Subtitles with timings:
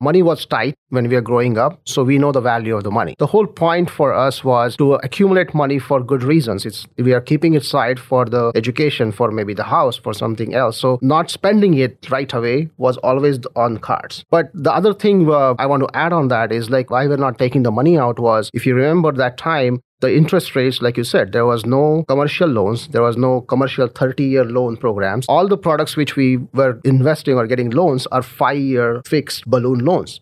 [0.00, 2.90] money was tight when we were growing up, so we know the value of the
[2.90, 3.14] money.
[3.18, 6.66] The whole point for us was to accumulate money for good reasons.
[6.66, 10.54] It's we are keeping it aside for the education, for maybe the house, for something
[10.54, 10.78] else.
[10.78, 14.24] So not spending it right away was always on cards.
[14.30, 17.16] But the other thing uh, I want to add on that is like why we're
[17.16, 20.96] not taking the money out was if you remember that time the interest rates, like
[20.96, 25.26] you said, there was no commercial loans, there was no commercial 30 year loan programs.
[25.28, 29.84] All the products which we were investing or getting loans are five year fixed balloon
[29.84, 30.20] loans.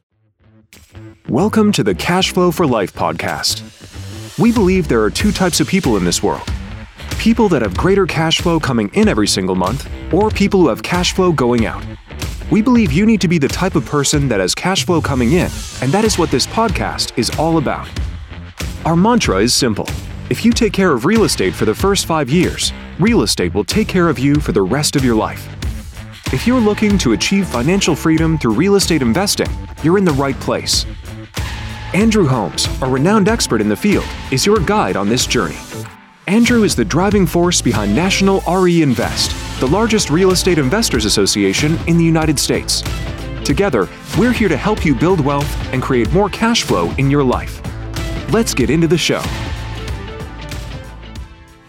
[1.28, 3.62] Welcome to the Cash Flow for Life podcast.
[4.38, 6.48] We believe there are two types of people in this world
[7.18, 10.84] people that have greater cash flow coming in every single month, or people who have
[10.84, 11.84] cash flow going out.
[12.48, 15.32] We believe you need to be the type of person that has cash flow coming
[15.32, 15.50] in,
[15.82, 17.88] and that is what this podcast is all about.
[18.84, 19.88] Our mantra is simple
[20.30, 23.64] if you take care of real estate for the first five years, real estate will
[23.64, 25.48] take care of you for the rest of your life.
[26.34, 29.48] If you're looking to achieve financial freedom through real estate investing,
[29.82, 30.84] you're in the right place.
[31.94, 35.56] Andrew Holmes, a renowned expert in the field, is your guide on this journey.
[36.26, 41.78] Andrew is the driving force behind National RE Invest, the largest real estate investors association
[41.86, 42.82] in the United States.
[43.46, 47.24] Together, we're here to help you build wealth and create more cash flow in your
[47.24, 47.62] life.
[48.30, 49.22] Let's get into the show.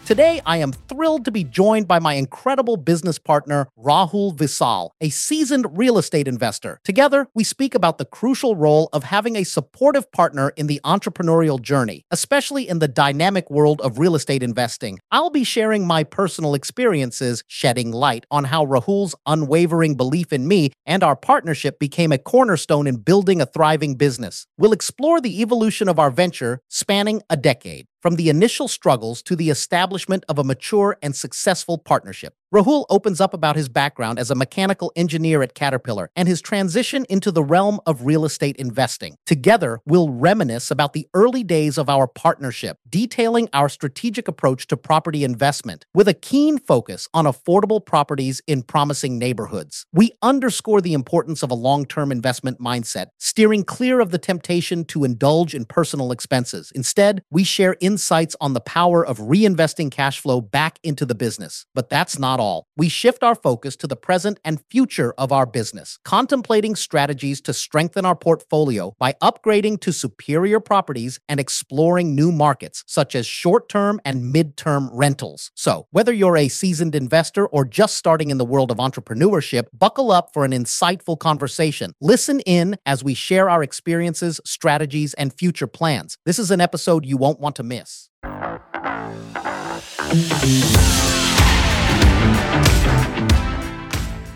[0.10, 5.10] Today, I am thrilled to be joined by my incredible business partner, Rahul Visal, a
[5.10, 6.80] seasoned real estate investor.
[6.84, 11.62] Together, we speak about the crucial role of having a supportive partner in the entrepreneurial
[11.62, 14.98] journey, especially in the dynamic world of real estate investing.
[15.12, 20.72] I'll be sharing my personal experiences, shedding light on how Rahul's unwavering belief in me
[20.88, 24.48] and our partnership became a cornerstone in building a thriving business.
[24.58, 29.36] We'll explore the evolution of our venture spanning a decade from the initial struggles to
[29.36, 32.36] the establishment of a mature and successful partnership.
[32.52, 37.06] Rahul opens up about his background as a mechanical engineer at Caterpillar and his transition
[37.08, 39.18] into the realm of real estate investing.
[39.28, 44.76] Together, we'll reminisce about the early days of our partnership, detailing our strategic approach to
[44.76, 49.86] property investment with a keen focus on affordable properties in promising neighborhoods.
[49.94, 54.86] We underscore the importance of a long term investment mindset, steering clear of the temptation
[54.86, 56.72] to indulge in personal expenses.
[56.74, 61.68] Instead, we share insights on the power of reinvesting cash flow back into the business.
[61.76, 62.68] But that's not not all.
[62.78, 67.54] We shift our focus to the present and future of our business, contemplating strategies to
[67.54, 73.70] strengthen our portfolio by upgrading to superior properties and exploring new markets, such as short
[73.70, 75.52] term and mid term rentals.
[75.56, 80.12] So, whether you're a seasoned investor or just starting in the world of entrepreneurship, buckle
[80.12, 81.94] up for an insightful conversation.
[82.02, 86.18] Listen in as we share our experiences, strategies, and future plans.
[86.26, 88.10] This is an episode you won't want to miss.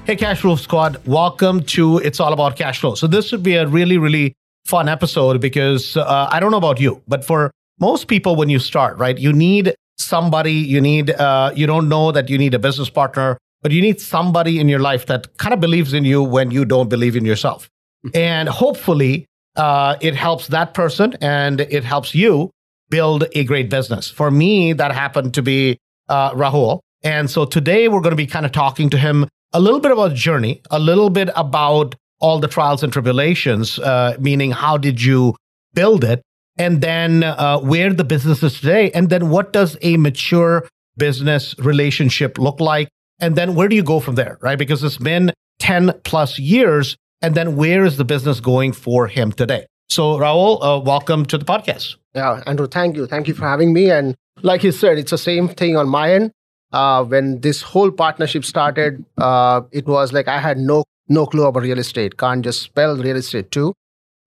[0.05, 2.95] Hey, Cash Flow Squad, welcome to It's All About Cash Flow.
[2.95, 4.33] So, this would be a really, really
[4.65, 8.59] fun episode because uh, I don't know about you, but for most people, when you
[8.59, 12.59] start, right, you need somebody, you need, uh, you don't know that you need a
[12.59, 16.21] business partner, but you need somebody in your life that kind of believes in you
[16.21, 17.69] when you don't believe in yourself.
[18.05, 18.17] Mm-hmm.
[18.17, 19.25] and hopefully,
[19.55, 22.51] uh, it helps that person and it helps you
[22.89, 24.09] build a great business.
[24.09, 25.77] For me, that happened to be
[26.09, 26.81] uh, Rahul.
[27.03, 29.91] And so today we're going to be kind of talking to him a little bit
[29.91, 35.03] about journey, a little bit about all the trials and tribulations, uh, meaning how did
[35.03, 35.35] you
[35.73, 36.21] build it,
[36.57, 40.65] and then uh, where the business is today, and then what does a mature
[40.95, 42.87] business relationship look like,
[43.19, 44.57] and then where do you go from there, right?
[44.57, 49.33] Because it's been 10 plus years, and then where is the business going for him
[49.33, 49.65] today?
[49.89, 51.97] So, Rahul, uh, welcome to the podcast.
[52.15, 53.05] Yeah, Andrew, thank you.
[53.07, 53.91] Thank you for having me.
[53.91, 56.31] And like you said, it's the same thing on my end
[56.73, 61.45] uh, when this whole partnership started, uh, it was like I had no no clue
[61.45, 62.17] about real estate.
[62.17, 63.73] Can't just spell real estate too.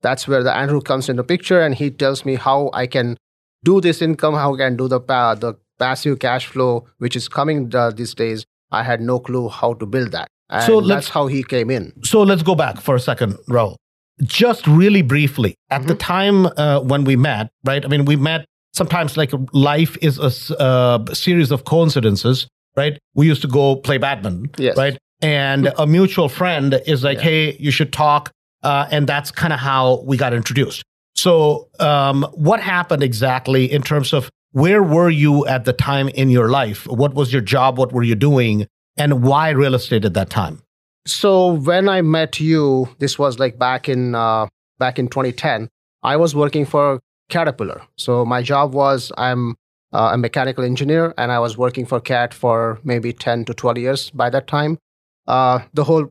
[0.02, 3.16] That's where the Andrew comes into picture, and he tells me how I can
[3.64, 7.28] do this income, how I can do the pa- the passive cash flow, which is
[7.28, 8.46] coming uh, these days.
[8.70, 10.28] I had no clue how to build that.
[10.48, 11.92] And so that's how he came in.
[12.04, 13.76] So let's go back for a second, Rahul.
[14.22, 15.88] Just really briefly, at mm-hmm.
[15.88, 17.84] the time uh, when we met, right?
[17.84, 18.46] I mean, we met
[18.76, 22.46] sometimes like life is a uh, series of coincidences,
[22.76, 22.98] right?
[23.14, 24.76] We used to go play badminton, yes.
[24.76, 24.98] right?
[25.22, 27.24] And a mutual friend is like, yeah.
[27.24, 28.30] hey, you should talk.
[28.62, 30.82] Uh, and that's kind of how we got introduced.
[31.14, 36.28] So, um, what happened exactly in terms of where were you at the time in
[36.28, 36.86] your life?
[36.86, 37.78] What was your job?
[37.78, 38.66] What were you doing?
[38.98, 40.62] And why real estate at that time?
[41.06, 44.48] So, when I met you, this was like back in uh,
[44.78, 45.68] back in 2010.
[46.02, 47.82] I was working for Caterpillar.
[47.96, 49.56] So my job was I'm
[49.92, 53.78] uh, a mechanical engineer, and I was working for CAT for maybe 10 to 12
[53.78, 54.78] years by that time.
[55.26, 56.08] Uh, the whole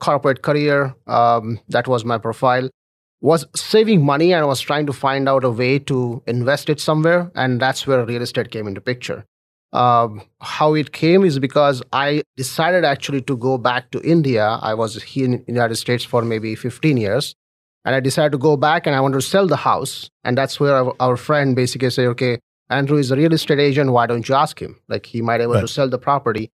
[0.00, 2.68] corporate career, um, that was my profile.
[3.20, 6.80] was saving money and I was trying to find out a way to invest it
[6.80, 7.32] somewhere.
[7.34, 9.24] And that's where real estate came into picture.
[9.72, 14.58] Um, how it came is because I decided actually to go back to India.
[14.62, 17.34] I was here in the United States for maybe 15 years.
[17.84, 20.10] And I decided to go back and I wanted to sell the house.
[20.24, 22.38] And that's where our, our friend basically said, okay,
[22.70, 23.92] Andrew is a real estate agent.
[23.92, 24.80] Why don't you ask him?
[24.88, 25.60] Like he might be able right.
[25.62, 26.50] to sell the property.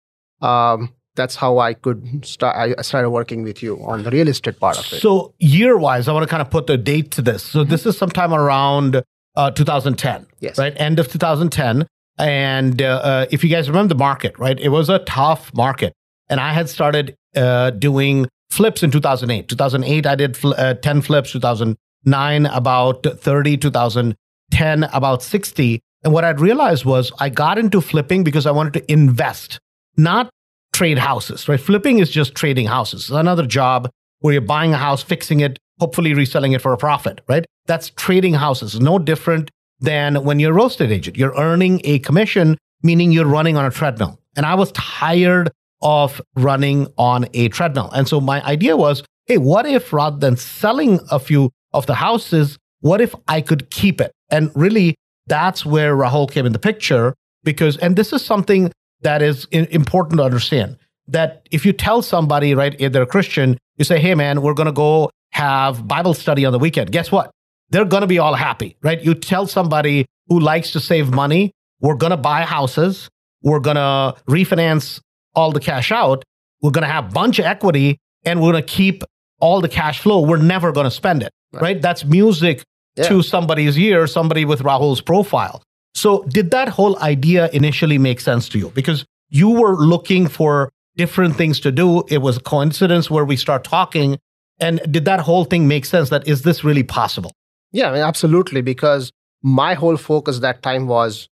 [0.42, 2.56] Um, that's how I could start.
[2.56, 5.02] I started working with you on the real estate part of it.
[5.02, 7.44] So year wise, I want to kind of put the date to this.
[7.44, 9.04] So this is sometime around
[9.36, 10.74] uh, 2010, yes, right?
[10.78, 11.86] End of 2010.
[12.18, 14.60] And uh, uh, if you guys remember the market, right?
[14.60, 15.94] It was a tough market.
[16.30, 19.48] And I had started uh, doing flips in 2008.
[19.48, 21.32] 2008, I did fl- uh, 10 flips.
[21.32, 23.58] 2009, about 30.
[23.58, 25.80] 2010, about 60.
[26.04, 29.60] And what I'd realized was I got into flipping because I wanted to invest,
[29.98, 30.30] not
[30.74, 31.60] trade houses, right?
[31.60, 33.04] Flipping is just trading houses.
[33.04, 36.78] It's another job where you're buying a house, fixing it, hopefully reselling it for a
[36.78, 37.46] profit, right?
[37.66, 38.80] That's trading houses.
[38.80, 41.18] No different than when you're a real estate agent.
[41.18, 44.20] You're earning a commission, meaning you're running on a treadmill.
[44.36, 47.90] And I was tired of running on a treadmill.
[47.92, 51.96] And so my idea was, hey, what if rather than selling a few of the
[51.96, 54.12] houses, what if I could keep it?
[54.30, 54.96] And really,
[55.28, 58.72] that's where Rahul came in the picture because, and this is something
[59.02, 60.78] that is important to understand
[61.08, 64.54] that if you tell somebody, right, if they're a Christian, you say, hey, man, we're
[64.54, 66.92] going to go have Bible study on the weekend.
[66.92, 67.32] Guess what?
[67.70, 69.02] They're going to be all happy, right?
[69.02, 73.10] You tell somebody who likes to save money, we're going to buy houses,
[73.42, 75.00] we're going to refinance
[75.36, 76.24] all the cash out,
[76.62, 79.04] we're going to have a bunch of equity, and we're going to keep
[79.40, 80.22] all the cash flow.
[80.22, 81.62] We're never going to spend it, right?
[81.62, 81.82] right?
[81.82, 82.64] That's music
[82.96, 83.06] yeah.
[83.06, 85.64] to somebody's ear, somebody with Rahul's profile.
[85.94, 88.70] So, did that whole idea initially make sense to you?
[88.70, 92.04] Because you were looking for different things to do.
[92.10, 94.18] It was a coincidence where we start talking.
[94.60, 97.32] And did that whole thing make sense that is this really possible?
[97.72, 98.62] Yeah, I mean, absolutely.
[98.62, 99.12] Because
[99.42, 101.30] my whole focus that time was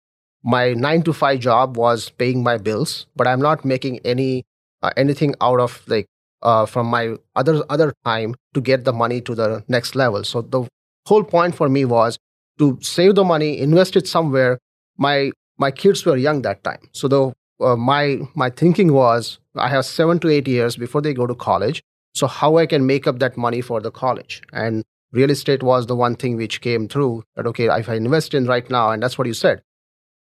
[0.45, 4.45] my nine to five job was paying my bills, but I'm not making any
[4.83, 6.07] uh, anything out of like
[6.43, 10.23] uh, from my other other time to get the money to the next level.
[10.23, 10.69] So the
[11.07, 12.19] whole point for me was
[12.59, 14.59] to save the money, invest it somewhere.
[14.99, 19.69] My my kids were young that time, so the uh, my my thinking was I
[19.71, 21.83] have seven to eight years before they go to college.
[22.15, 25.87] So how I can make up that money for the college and real estate was
[25.87, 29.03] the one thing which came through that okay if I invest in right now and
[29.03, 29.63] that's what you said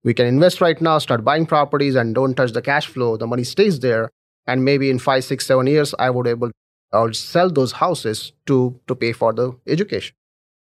[0.04, 3.26] we can invest right now start buying properties and don't touch the cash flow the
[3.26, 4.10] money stays there
[4.46, 6.50] and maybe in five six seven years I would able
[6.92, 10.14] I'll sell those houses to to pay for the education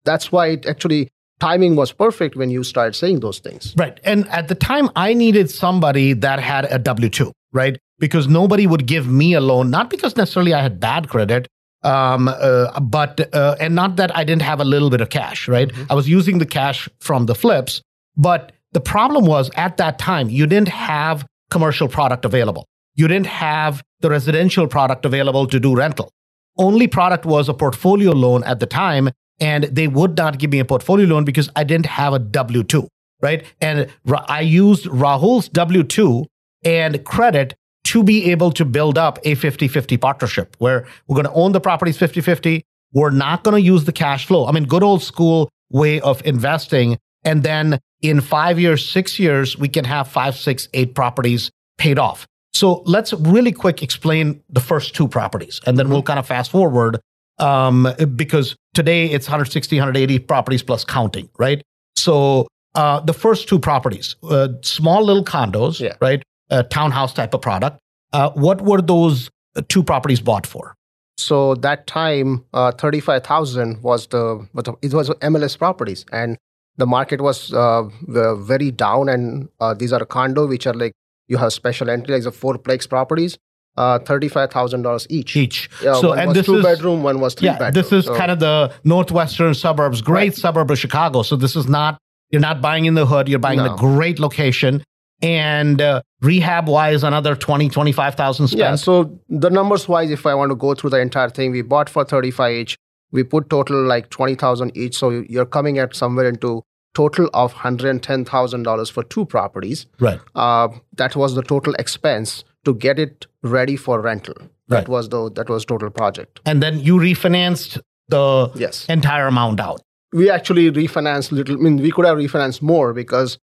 [0.05, 1.09] that's why it actually
[1.39, 3.73] timing was perfect when you started saying those things.
[3.77, 3.99] Right.
[4.03, 7.77] And at the time, I needed somebody that had a W 2, right?
[7.99, 11.47] Because nobody would give me a loan, not because necessarily I had bad credit,
[11.83, 15.47] um, uh, but, uh, and not that I didn't have a little bit of cash,
[15.49, 15.67] right?
[15.67, 15.91] Mm-hmm.
[15.91, 17.81] I was using the cash from the flips.
[18.15, 22.65] But the problem was at that time, you didn't have commercial product available.
[22.95, 26.11] You didn't have the residential product available to do rental.
[26.57, 29.09] Only product was a portfolio loan at the time
[29.39, 32.63] and they would not give me a portfolio loan because I didn't have a W
[32.63, 32.87] 2,
[33.21, 33.43] right?
[33.59, 33.91] And
[34.27, 36.25] I used Rahul's W 2
[36.63, 37.55] and credit
[37.85, 41.51] to be able to build up a 50 50 partnership where we're going to own
[41.51, 42.63] the properties 50 50.
[42.93, 44.45] We're not going to use the cash flow.
[44.45, 46.97] I mean, good old school way of investing.
[47.25, 51.97] And then in five years, six years, we can have five, six, eight properties paid
[51.97, 52.27] off.
[52.53, 56.51] So let's really quick explain the first two properties, and then we'll kind of fast
[56.51, 56.99] forward
[57.39, 61.63] um, because today it's 160, 180 properties plus counting, right?
[61.95, 65.95] So uh, the first two properties, uh, small little condos, yeah.
[65.99, 66.21] right?
[66.49, 67.79] A townhouse type of product.
[68.11, 69.31] Uh, what were those
[69.67, 70.75] two properties bought for?
[71.17, 74.47] So that time, uh, 35,000 was the,
[74.81, 76.05] it was MLS properties.
[76.11, 76.37] And
[76.77, 79.09] the market was uh, very down.
[79.09, 80.93] And uh, these are condo, which are like,
[81.27, 83.37] you have special entry, like the fourplex properties
[83.77, 85.35] uh, thirty-five thousand dollars each.
[85.35, 85.69] Each.
[85.83, 87.83] Yeah, so and this two is, bedroom, one was three yeah, bedroom.
[87.83, 88.15] This is so.
[88.15, 90.35] kind of the northwestern suburbs, great right.
[90.35, 91.23] suburb of Chicago.
[91.23, 91.97] So this is not
[92.29, 93.27] you're not buying in the hood.
[93.27, 93.65] You're buying no.
[93.65, 94.83] in a great location.
[95.21, 98.59] And uh, rehab wise, another 20, 25,000 spent.
[98.59, 98.75] Yeah.
[98.75, 101.89] So the numbers wise, if I want to go through the entire thing, we bought
[101.89, 102.77] for 35 each.
[103.13, 104.97] We put total like 20,000 each.
[104.97, 109.85] So you're coming at somewhere into total of $110,000 for two properties.
[109.99, 110.19] Right.
[110.35, 114.35] Uh, that was the total expense to get it ready for rental.
[114.39, 114.49] right.
[114.67, 116.41] That was the that was total project.
[116.45, 117.79] And then you refinanced
[118.09, 118.85] the yes.
[118.89, 119.81] entire amount out.
[120.11, 121.55] We actually refinanced little.
[121.55, 123.37] I mean, we could have refinanced more because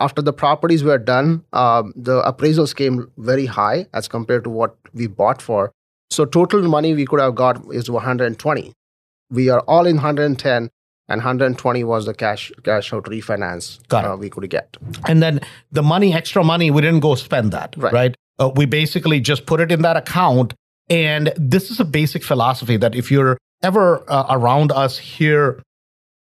[0.00, 4.76] after the properties were done, uh, the appraisals came very high as compared to what
[4.92, 5.72] we bought for.
[6.10, 8.72] So total money we could have got is 120.
[9.30, 10.70] We are all in 110
[11.08, 14.76] and 120 was the cash cash out refinance uh, we could get.
[15.06, 15.40] And then
[15.70, 17.92] the money, extra money, we didn't go spend that, right?
[17.92, 18.16] Right.
[18.38, 20.54] Uh, we basically just put it in that account.
[20.90, 25.62] And this is a basic philosophy that if you're ever uh, around us here,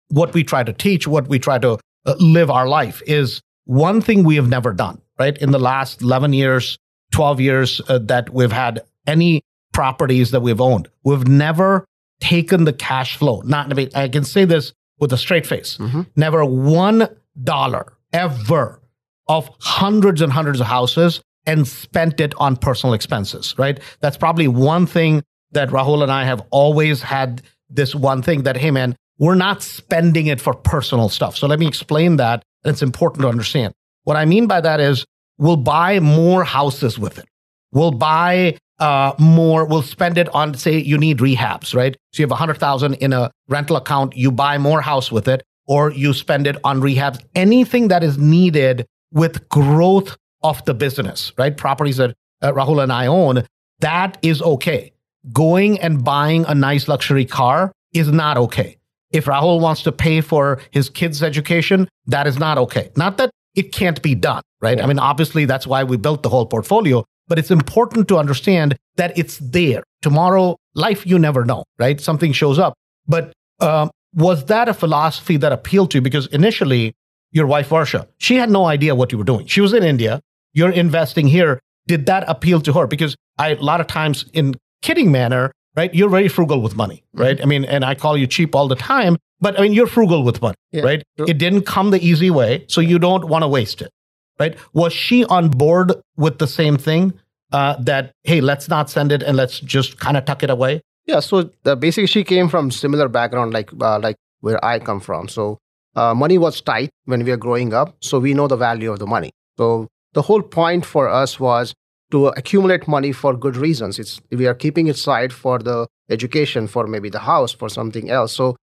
[0.08, 4.00] what we try to teach, what we try to uh, live our life is one
[4.00, 5.36] thing we have never done, right?
[5.38, 6.76] In the last 11 years,
[7.12, 11.86] 12 years uh, that we've had any properties that we've owned, we've never
[12.28, 13.42] taken the cash flow.
[13.44, 15.76] Not, I mean, I can say this with a straight face.
[15.78, 16.06] Mhm.
[16.16, 17.08] Never one
[17.42, 18.80] dollar ever
[19.28, 23.78] of hundreds and hundreds of houses and spent it on personal expenses, right?
[24.00, 28.56] That's probably one thing that Rahul and I have always had this one thing that,
[28.56, 31.36] hey, man, we're not spending it for personal stuff.
[31.36, 32.42] So let me explain that.
[32.64, 33.74] It's important to understand.
[34.04, 35.04] What I mean by that is
[35.38, 37.26] we'll buy more houses with it.
[37.72, 41.96] We'll buy uh, more, we'll spend it on, say, you need rehabs, right?
[42.12, 45.90] So you have 100,000 in a rental account, you buy more house with it, or
[45.90, 51.56] you spend it on rehabs, anything that is needed with growth of the business, right?
[51.56, 53.44] Properties that uh, Rahul and I own,
[53.80, 54.92] that is okay.
[55.32, 58.76] Going and buying a nice luxury car is not okay.
[59.12, 62.90] If Rahul wants to pay for his kids' education, that is not okay.
[62.96, 64.78] Not that it can't be done, right?
[64.78, 68.76] I mean, obviously, that's why we built the whole portfolio, but it's important to understand
[68.96, 69.82] that it's there.
[70.02, 72.00] Tomorrow, life, you never know, right?
[72.00, 72.74] Something shows up.
[73.06, 76.02] But um, was that a philosophy that appealed to you?
[76.02, 76.94] Because initially,
[77.32, 79.46] your wife, Varsha, she had no idea what you were doing.
[79.46, 80.20] She was in India.
[80.52, 81.58] You're investing here.
[81.86, 82.86] Did that appeal to her?
[82.86, 85.92] Because I, a lot of times in kidding manner, right?
[85.94, 87.40] You're very frugal with money, right?
[87.42, 90.22] I mean, and I call you cheap all the time, but I mean, you're frugal
[90.22, 91.02] with money, Yeah, right?
[91.16, 91.26] true.
[91.28, 93.90] It didn't come the easy way, so you don't want to waste it,
[94.38, 94.56] right?
[94.72, 97.12] Was she on board with the same thing
[97.52, 100.80] uh, that, hey, let's not send it and let's just kind of tuck it away?
[101.06, 105.00] Yeah, so uh, basically she came from similar background like uh, like where I come
[105.00, 105.28] from.
[105.28, 105.58] So
[105.94, 108.98] uh, money was tight when we were growing up, so we know the value of
[108.98, 109.30] the money.
[109.58, 111.74] So the whole point for us was
[112.10, 113.98] to accumulate money for good reasons.
[113.98, 118.10] It's we are keeping it aside for the education, for maybe the house, for something
[118.10, 118.32] else.
[118.32, 118.56] So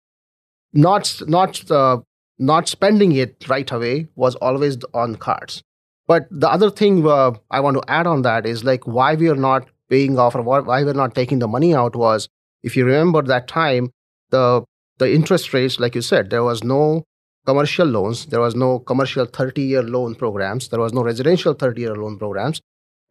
[0.73, 1.99] not not uh,
[2.41, 5.61] not spending it right away was always on cards.
[6.07, 9.29] But the other thing uh, I want to add on that is like why we
[9.29, 12.27] are not paying off or why, we're not taking the money out was
[12.63, 13.91] if you remember that time
[14.31, 14.63] the
[14.97, 17.03] the interest rates like you said there was no
[17.45, 21.81] commercial loans there was no commercial 30 year loan programs there was no residential 30
[21.81, 22.61] year loan programs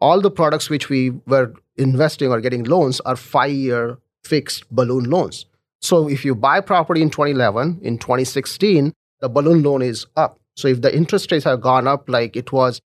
[0.00, 5.10] all the products which we were investing or getting loans are 5 year fixed balloon
[5.10, 5.44] loans
[5.82, 10.38] so if you buy property in 2011 in 2016 the balloon loan is up.
[10.56, 12.80] So if the interest rates have gone up like it was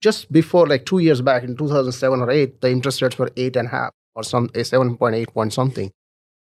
[0.00, 3.56] just before like two years back in 2007 or 8 the interest rates were eight
[3.56, 5.90] and a half or some eh, a 7.8 point something.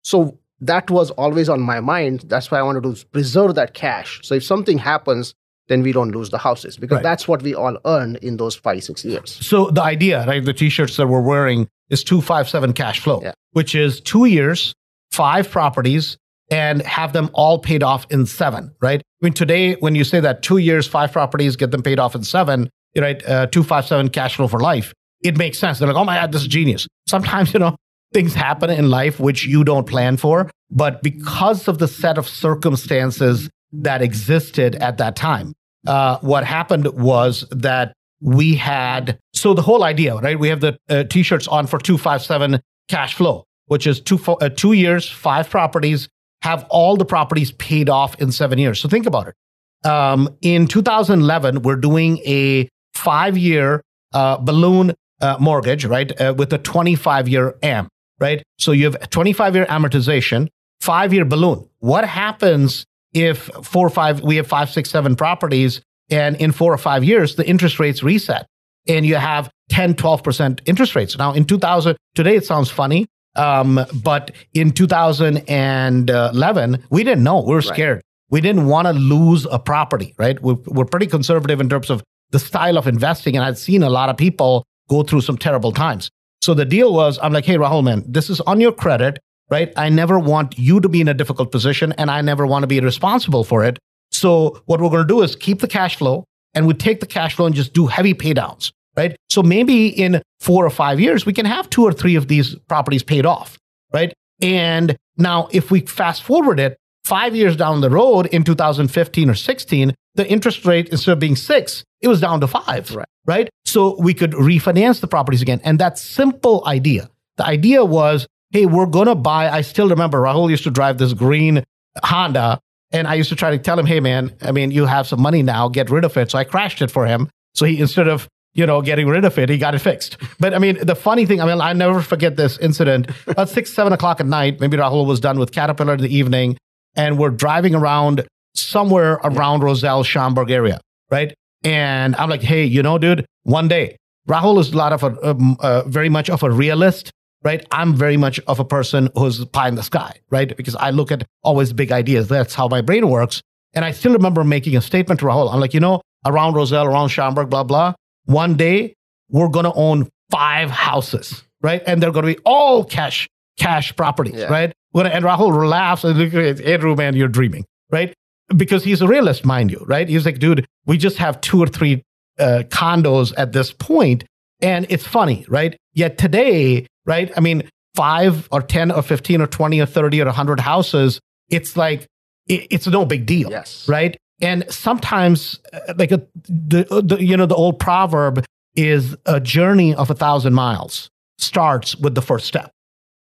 [0.02, 2.20] So that was always on my mind.
[2.28, 4.20] That's why i wanted to preserve that cash.
[4.22, 5.34] So if something happens
[5.68, 7.02] then we don't lose the houses because Right.
[7.02, 9.30] that's what we all earned in those five six years.
[9.46, 13.32] So the idea, right, the t-shirts that we're wearing is 257 cash flow, Yeah.
[13.52, 14.74] which is two years,
[15.12, 16.16] five properties,
[16.50, 19.00] and have them all paid off in seven, right?
[19.00, 22.14] I mean, today, when you say that two years, five properties, get them paid off
[22.14, 25.78] in seven, right, uh, 257 cash flow for life, it makes sense.
[25.78, 26.86] They're like, oh my God, this is genius.
[27.08, 27.76] Sometimes, you know,
[28.12, 32.28] things happen in life which you don't plan for, but because of the set of
[32.28, 35.54] circumstances that existed at that time,
[35.86, 40.78] uh, what happened was that we had so the whole idea right we have the
[40.88, 46.08] uh, t-shirts on for 257 cash flow which is two, uh, two years five properties
[46.42, 48.80] have all the properties paid off in seven years.
[48.80, 49.88] So think about it.
[49.88, 53.82] Um, in 2011 we're doing a five year
[54.12, 57.88] uh, balloon uh, mortgage right uh, with a 25 year am
[58.22, 58.42] right?
[58.58, 60.48] So you have 25 year amortization
[60.80, 61.68] five year balloon.
[61.80, 66.72] What happens if four or five we have five six seven properties and in four
[66.72, 68.46] or five years the interest rates reset
[68.88, 71.18] and you have 10 12% interest rates?
[71.18, 77.40] Now in 2000 today it sounds funny um, but in 2011 we didn't know.
[77.40, 77.66] We were Right.
[77.66, 78.02] scared.
[78.30, 80.40] We didn't want to lose a property right?
[80.42, 83.90] We're, we're pretty conservative in terms of the style of investing and i'd seen a
[83.90, 86.08] lot of people go through some terrible times.
[86.40, 89.18] So the deal was i'm like hey rahul man this is on your credit
[89.50, 89.70] right?
[89.76, 92.66] I never want you to be in a difficult position and i never want to
[92.66, 93.78] be responsible for it.
[94.10, 96.24] So what we're going to do is keep the cash flow
[96.54, 99.16] and we take the cash flow and just do heavy pay downs, right?
[99.30, 102.54] So maybe in four or five years, we can have two or three of these
[102.68, 103.58] properties paid off,
[103.92, 104.12] right?
[104.40, 109.34] And now if we fast forward it five years down the road in 2015 or
[109.34, 113.06] 16, the interest rate instead of being six, it was down to five, Right.
[113.26, 113.48] right?
[113.64, 115.60] So we could refinance the properties again.
[115.64, 119.48] And that simple idea, the idea was hey, we're going to buy.
[119.48, 121.64] I still remember Rahul used to drive this green
[122.04, 122.60] Honda.
[122.92, 125.22] And I used to try to tell him, hey, man, I mean, you have some
[125.22, 126.30] money now, get rid of it.
[126.30, 127.30] So I crashed it for him.
[127.54, 130.16] So he, instead of, you know, getting rid of it, he got it fixed.
[130.38, 133.10] But I mean, the funny thing, I mean, I never forget this incident.
[133.26, 136.56] About six, seven o'clock at night, maybe Rahul was done with Caterpillar in the evening,
[136.94, 140.80] and we're driving around somewhere around Roselle, Schaumburg area,
[141.10, 141.34] right?
[141.64, 143.96] And I'm like, hey, you know, dude, one day,
[144.28, 147.10] Rahul is a lot of a, um, uh, very much of a realist
[147.44, 147.66] right?
[147.70, 150.56] I'm very much of a person who's pie in the sky, right?
[150.56, 152.28] Because I look at always big ideas.
[152.28, 153.40] That's how my brain works.
[153.74, 155.52] And I still remember making a statement to Rahul.
[155.52, 157.94] I'm like, you know, around Roselle, around Schaumburg, blah, blah.
[158.24, 158.94] One day
[159.28, 161.82] we're going to own five houses, right?
[161.86, 164.46] And they're going to be all cash, cash properties, yeah.
[164.46, 164.72] right?
[164.92, 166.20] We're gonna, and Rahul laughs and
[166.60, 168.14] Andrew, man, you're dreaming, right?
[168.54, 170.08] Because he's a realist, mind you, right?
[170.08, 172.02] He's like, dude, we just have two or three
[172.38, 174.24] uh, condos at this point,
[174.60, 175.76] And it's funny, right?
[175.94, 177.30] Yet today, right?
[177.36, 181.76] I mean, five or 10 or 15 or 20 or 30 or 100 houses, it's
[181.76, 182.06] like,
[182.48, 183.50] it's no big deal.
[183.50, 183.88] Yes.
[183.88, 184.18] Right.
[184.42, 188.44] And sometimes, uh, like a, the, the, you know, the old proverb
[188.74, 192.72] is a journey of a thousand miles starts with the first step.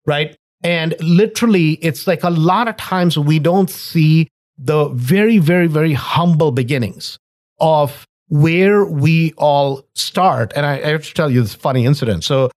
[0.06, 0.36] Right.
[0.62, 5.92] And literally, it's like a lot of times we don't see the very, very, very
[5.92, 7.18] humble beginnings
[7.60, 10.52] of where we all start.
[10.56, 12.24] And I, I have to tell you this funny incident.
[12.24, 12.50] So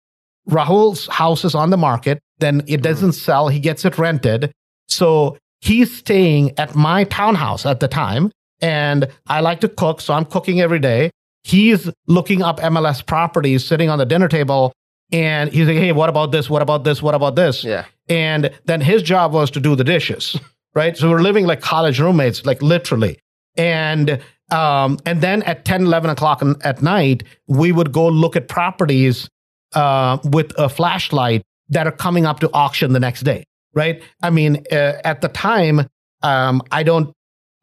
[0.50, 2.84] Rahul's house is on the market, then it hmm.
[2.84, 4.51] doesn't sell, he gets it rented.
[4.88, 8.32] So he's staying at my townhouse at the time.
[8.62, 11.12] And I like to cook, so I'm cooking every day.
[11.44, 14.74] He's looking up MLS properties, sitting on the dinner table,
[15.12, 16.50] and he's like, hey, what about this?
[16.50, 17.01] What about this?
[17.01, 17.63] What about this?
[17.63, 17.86] Yeah.
[18.08, 20.39] And then his job was to do the dishes,
[20.75, 20.96] right?
[20.96, 23.20] So we're living like college roommates, like literally.
[23.58, 28.50] And um, and then at 10, 11 o'clock at night, we would go look at
[28.50, 29.30] properties
[29.74, 34.03] uh, with a flashlight that are coming up to auction the next day, right?
[34.22, 35.88] I mean, uh, at the time,
[36.22, 37.13] um, I don't,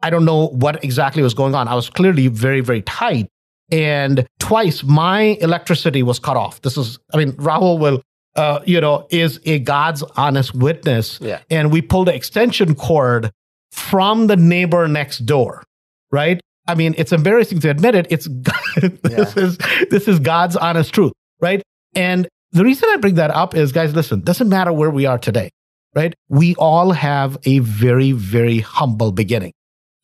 [0.00, 1.68] I don't know what exactly was going on.
[1.68, 3.28] I was clearly very, very tight,
[3.70, 6.62] and twice my electricity was cut off.
[6.62, 8.02] This is, I mean, Rahul will,
[8.36, 11.18] uh, you know, is a God's honest witness.
[11.20, 11.40] Yeah.
[11.50, 13.30] And we pulled the extension cord
[13.72, 15.64] from the neighbor next door,
[16.10, 16.40] right?
[16.66, 18.06] I mean, it's embarrassing to admit it.
[18.10, 18.26] It's
[18.76, 19.42] this yeah.
[19.42, 19.58] is
[19.90, 21.62] this is God's honest truth, right?
[21.94, 25.18] And the reason I bring that up is, guys, listen, doesn't matter where we are
[25.18, 25.50] today,
[25.94, 26.14] right?
[26.28, 29.52] We all have a very, very humble beginning.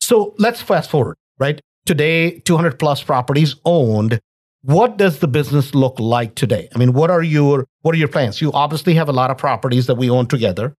[0.05, 1.59] So let's fast forward, right?
[1.87, 4.19] Today, 200 plus properties owned.
[4.61, 6.69] What does the business look like today?
[6.73, 8.39] I mean, what are your what are your plans?
[8.39, 10.75] You obviously have a lot of properties that we own together.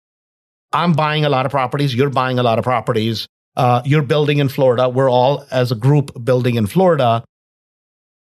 [0.72, 1.94] I'm buying a lot of properties.
[1.94, 3.26] You're buying a lot of properties.
[3.56, 4.88] Uh, you're building in Florida.
[4.88, 7.24] We're all as a group building in Florida.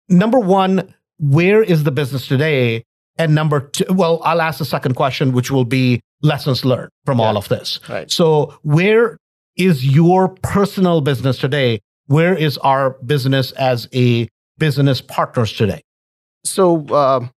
[0.09, 2.83] Number one, where is the business today?
[3.17, 7.19] And number two, well, I'll ask the second question, which will be lessons learned from
[7.19, 7.25] yeah.
[7.25, 7.79] all of this.
[7.89, 8.09] Right.
[8.09, 9.17] So, where
[9.55, 11.79] is your personal business today?
[12.07, 15.81] Where is our business as a business partners today?
[16.43, 17.27] So, uh,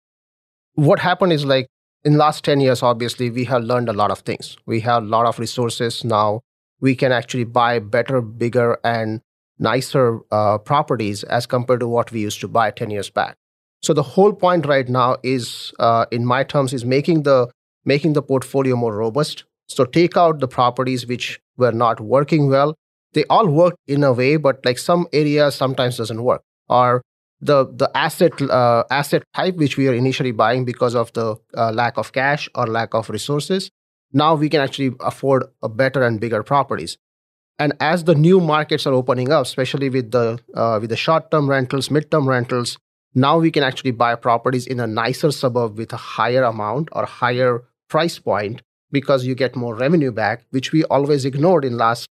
[0.74, 1.68] what happened is like
[2.04, 4.56] in last 10 years, obviously, we have learned a lot of things.
[4.66, 6.40] We have a lot of resources now.
[6.80, 9.20] We can actually buy better, bigger, and
[9.58, 13.36] nicer uh, properties as compared to what we used to buy 10 years back.
[13.82, 17.50] So the whole point right now is, uh, in my terms, is making the
[17.84, 19.44] making the portfolio more robust.
[19.68, 22.74] So take out the properties which were not working well.
[23.12, 26.42] They all work in a way, but like some areas sometimes doesn't work.
[26.68, 27.02] Or
[27.40, 31.72] the the asset uh, asset type which we are initially buying because of the uh,
[31.72, 33.70] lack of cash or lack of resources.
[34.12, 36.96] Now we can actually afford a better and bigger properties.
[37.58, 41.30] And as the new markets are opening up, especially with the uh, with the short
[41.30, 42.78] term rentals, mid term rentals,
[43.14, 47.06] now we can actually buy properties in a nicer suburb with a higher amount or
[47.06, 48.62] higher price point
[48.98, 52.08] because you get more revenue back, which we always ignored in last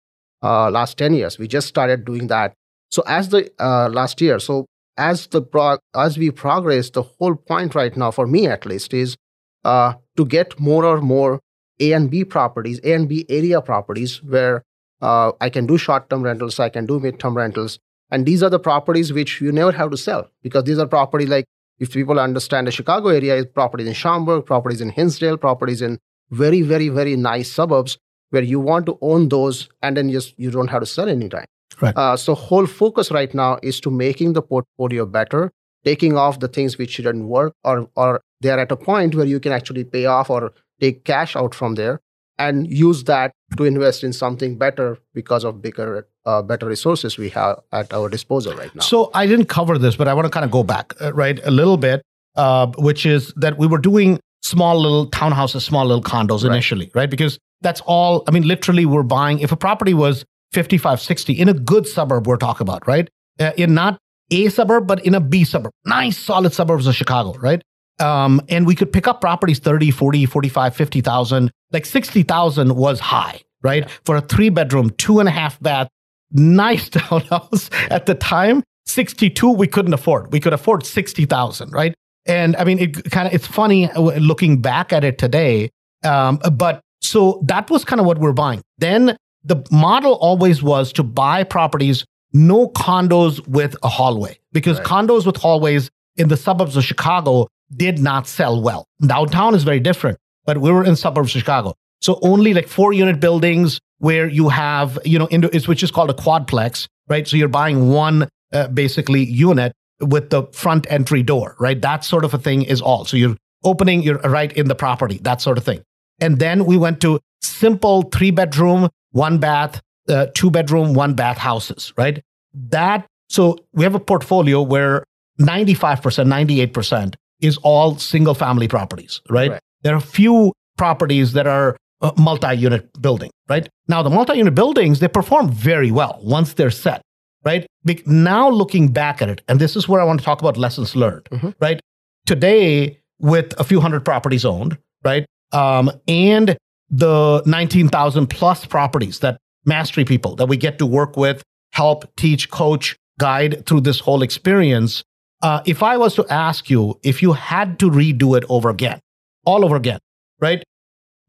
[0.49, 1.37] uh, last 10 years.
[1.37, 2.53] We just started doing that.
[2.89, 4.65] So as the uh, last year, so
[4.97, 8.93] as the pro- as we progress, the whole point right now, for me at least,
[8.93, 9.17] is
[9.65, 11.41] uh, to get more or more
[11.81, 14.63] A and B properties, A and B area properties, where
[15.01, 17.77] uh, I can do short-term rentals, I can do mid-term rentals,
[18.09, 21.25] and these are the properties which you never have to sell because these are property
[21.25, 21.45] like
[21.79, 25.97] if people understand the Chicago area, is properties in Schaumburg, properties in Hinsdale, properties in
[26.31, 27.97] very, very, very nice suburbs
[28.29, 31.45] where you want to own those and then just you don't have to sell anytime.
[31.81, 31.95] Right.
[31.95, 35.51] Uh, so whole focus right now is to making the portfolio better,
[35.83, 39.39] taking off the things which didn't work or or they're at a point where you
[39.39, 41.99] can actually pay off or take cash out from there
[42.37, 47.29] and use that to invest in something better because of bigger uh, better resources we
[47.29, 50.29] have at our disposal right now so i didn't cover this but i want to
[50.29, 52.01] kind of go back uh, right a little bit
[52.35, 56.53] uh, which is that we were doing small little townhouses, small little condos Right.
[56.53, 57.09] initially, right?
[57.09, 60.23] Because that's all, I mean, literally, we're buying, if a property was
[60.53, 63.07] 55, 60 in a good suburb, we're talking about, right?
[63.39, 63.97] Uh, in not
[64.31, 67.61] A suburb, but in a B suburb, nice, solid suburbs of Chicago, right?
[67.99, 71.51] Um, and we could pick up properties 30, 40, 45, 50,000.
[71.71, 73.89] Like 60,000 was high, right?
[74.05, 75.89] For a three bedroom, two and a half bath,
[76.31, 78.63] nice townhouse at the time.
[78.85, 80.31] 62 we couldn't afford.
[80.31, 81.93] We could afford 60,000, right?
[82.29, 85.69] And I mean, it kind of it's funny uh, looking back at it today.
[86.03, 88.61] Um, but so that was kind of what we're buying.
[88.77, 94.87] Then the model always was to buy properties, no condos with a hallway, because Right.
[94.87, 98.85] condos with hallways in the suburbs of Chicago did not sell well.
[99.05, 101.73] Downtown is very different, but we were in suburbs of Chicago.
[102.01, 106.09] So only like four unit buildings where you have, you know, into, which is called
[106.09, 107.27] a quadplex, right?
[107.27, 111.81] So you're buying one uh, basically unit with the front entry door, right?
[111.81, 113.05] That sort of a thing is all.
[113.05, 115.81] So you're opening, you're right in the property, that sort of thing.
[116.19, 121.37] And then we went to simple three bedroom, one bath, uh, two bedroom, one bath
[121.37, 122.21] houses, right?
[122.53, 125.03] That, so we have a portfolio where
[125.39, 129.51] 95%, 98% is all single family properties, right?
[129.51, 129.61] Right.
[129.81, 133.67] There are a few properties that are uh, multi-unit building, right?
[133.87, 137.01] Now the multi-unit buildings, they perform very well once they're set,
[137.43, 137.65] right?
[137.85, 140.57] Be- now looking back at it, and this is where I want to talk about
[140.57, 141.55] lessons learned, Mhm.
[141.59, 141.79] right?
[142.25, 145.25] Today, with a few hundred properties owned, right?
[145.51, 146.57] Um, and
[146.89, 152.49] the 19,000 plus properties that mastery people that we get to work with, help, teach,
[152.49, 155.03] coach, guide through this whole experience.
[155.41, 158.99] Uh, if I was to ask you if you had to redo it over again,
[159.45, 159.99] all over again,
[160.39, 160.63] right?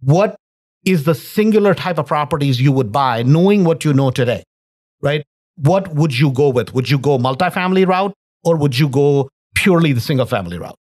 [0.01, 0.37] What
[0.85, 4.43] is the singular type of properties you would buy, knowing what you know today,
[5.03, 5.25] right?
[5.63, 6.75] What would you go with?
[6.75, 10.77] Would you go multifamily route or would you go purely the single family route?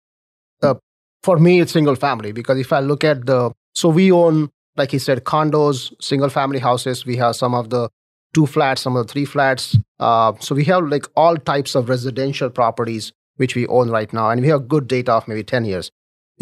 [1.26, 3.38] for me it's single family because if i look at the
[3.74, 7.88] so we own like he said condos single family houses we have some of the
[8.32, 11.88] two flats some of the three flats uh, so we have like all types of
[11.88, 13.12] residential properties
[13.42, 15.90] which we own right now and we have good data of maybe 10 years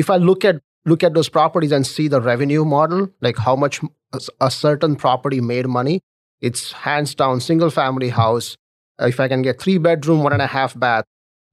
[0.04, 0.60] if i look at
[0.92, 3.80] look at those properties and see the revenue model like how much
[4.48, 6.00] a certain property made money
[6.48, 8.48] it's hands down single family house
[9.02, 11.06] Uh, if i can get three bedroom one and a half bath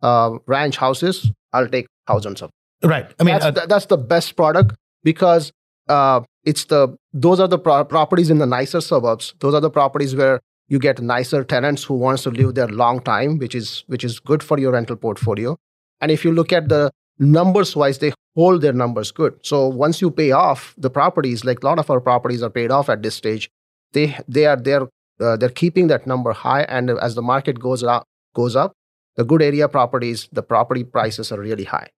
[0.09, 1.15] uh, ranch houses
[1.53, 2.49] i'll take thousands of
[2.83, 3.07] Right.
[3.19, 5.51] I mean, that's, uh, the, that's the best product because
[5.87, 9.33] uh, it's the those are the pro- properties in the nicer suburbs.
[9.39, 12.99] Those are the properties where you get nicer tenants who wants to live there long
[13.01, 15.57] time, which is which is good for your rental portfolio.
[15.99, 19.33] And if you look at the numbers wise, they hold their numbers good.
[19.43, 22.71] So once you pay off the properties, like a lot of our properties are paid
[22.71, 23.49] off at this stage,
[23.93, 24.87] they they are they're
[25.19, 26.63] uh, they're keeping that number high.
[26.63, 28.73] And as the market goes up, goes up,
[29.15, 31.89] the good area properties, the property prices are really high.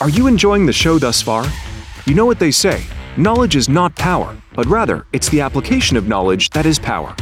[0.00, 1.44] Are you enjoying the show thus far?
[2.06, 2.82] You know what they say
[3.16, 7.14] knowledge is not power, but rather it's the application of knowledge that is power.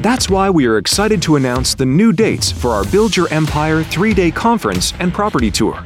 [0.00, 3.82] That's why we are excited to announce the new dates for our Build Your Empire
[3.82, 5.84] three day conference and property tour.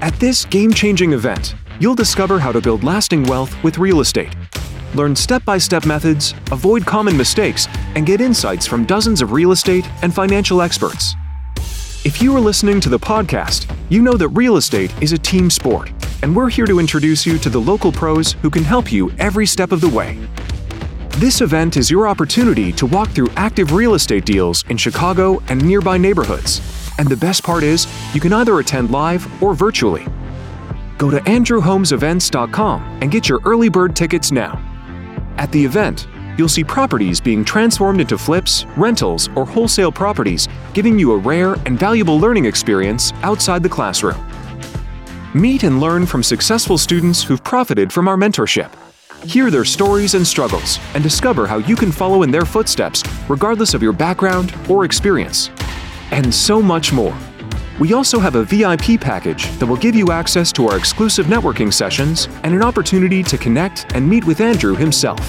[0.00, 4.34] At this game changing event, you'll discover how to build lasting wealth with real estate.
[4.94, 9.52] Learn step by step methods, avoid common mistakes, and get insights from dozens of real
[9.52, 11.14] estate and financial experts.
[12.04, 15.50] If you are listening to the podcast, you know that real estate is a team
[15.50, 15.90] sport,
[16.22, 19.46] and we're here to introduce you to the local pros who can help you every
[19.46, 20.18] step of the way.
[21.16, 25.64] This event is your opportunity to walk through active real estate deals in Chicago and
[25.64, 26.60] nearby neighborhoods.
[26.98, 30.06] And the best part is, you can either attend live or virtually.
[30.98, 34.60] Go to andrewholmesevents.com and get your early bird tickets now.
[35.38, 36.06] At the event,
[36.38, 41.54] you'll see properties being transformed into flips, rentals, or wholesale properties, giving you a rare
[41.66, 44.24] and valuable learning experience outside the classroom.
[45.34, 48.70] Meet and learn from successful students who've profited from our mentorship.
[49.24, 53.74] Hear their stories and struggles, and discover how you can follow in their footsteps regardless
[53.74, 55.50] of your background or experience.
[56.10, 57.16] And so much more.
[57.80, 61.72] We also have a VIP package that will give you access to our exclusive networking
[61.72, 65.20] sessions and an opportunity to connect and meet with Andrew himself.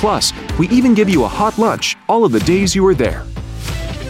[0.00, 3.22] Plus, we even give you a hot lunch all of the days you are there.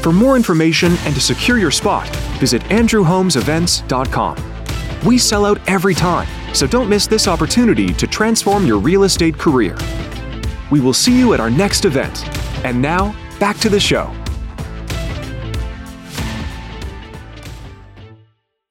[0.02, 4.36] For more information and to secure your spot, visit andrewholmesevents.com.
[5.04, 9.38] We sell out every time, so don't miss this opportunity to transform your real estate
[9.38, 9.76] career.
[10.70, 12.26] We will see you at our next event.
[12.64, 14.12] And now, back to the show.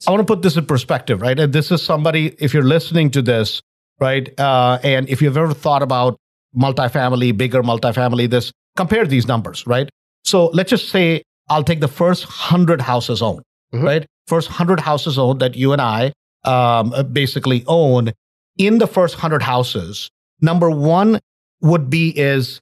[0.07, 1.37] I want to put this in perspective, right?
[1.37, 3.61] And this is somebody, if you're listening to this,
[3.99, 6.17] right, uh, and if you've ever thought about
[6.57, 9.89] multifamily, bigger multifamily, this compare these numbers, right?
[10.23, 13.43] So let's just say I'll take the first hundred houses owned,
[13.73, 13.83] Mhm.
[13.83, 14.05] right?
[14.27, 16.11] first 100 houses owned that you and I
[16.43, 18.11] um, basically own,
[18.57, 20.09] in the first 100 houses,
[20.41, 21.19] number one
[21.61, 22.59] would be is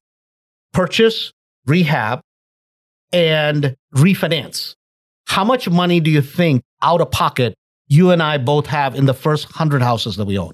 [0.73, 1.31] purchase,
[1.65, 2.21] rehab,
[3.11, 4.75] and refinance.
[5.27, 7.55] How much money do you think out of pocket
[7.87, 10.53] you and I both have in the first 100 houses that we own?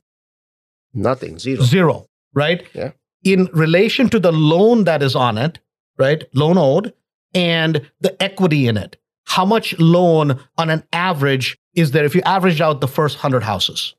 [0.93, 1.61] Nothing, zero.
[1.61, 2.65] Zero, right?
[2.73, 2.91] Yeah.
[3.23, 5.59] In relation to the loan that is on it,
[5.97, 6.23] right?
[6.33, 6.93] Loan owed
[7.33, 8.97] and the equity in it.
[9.25, 13.43] How much loan on an average is there if you average out the first 100
[13.43, 13.95] houses?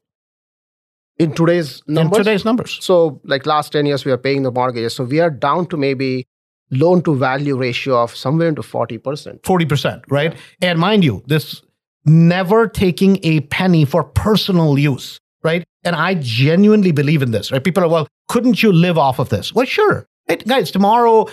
[1.18, 2.18] In today's numbers?
[2.18, 2.78] In today's numbers.
[2.80, 4.96] So, like last 10 years, we are paying the mortgages.
[4.96, 6.26] So, we are down to maybe
[6.70, 9.40] loan to value ratio of somewhere into 40%.
[9.42, 10.36] 40%, right?
[10.60, 11.62] And mind you, this
[12.04, 15.64] never taking a penny for personal use, right?
[15.84, 17.62] And I genuinely believe in this, right?
[17.62, 19.52] People are, well, couldn't you live off of this?
[19.52, 20.06] Well, sure.
[20.28, 20.46] Right?
[20.46, 21.26] Guys, tomorrow,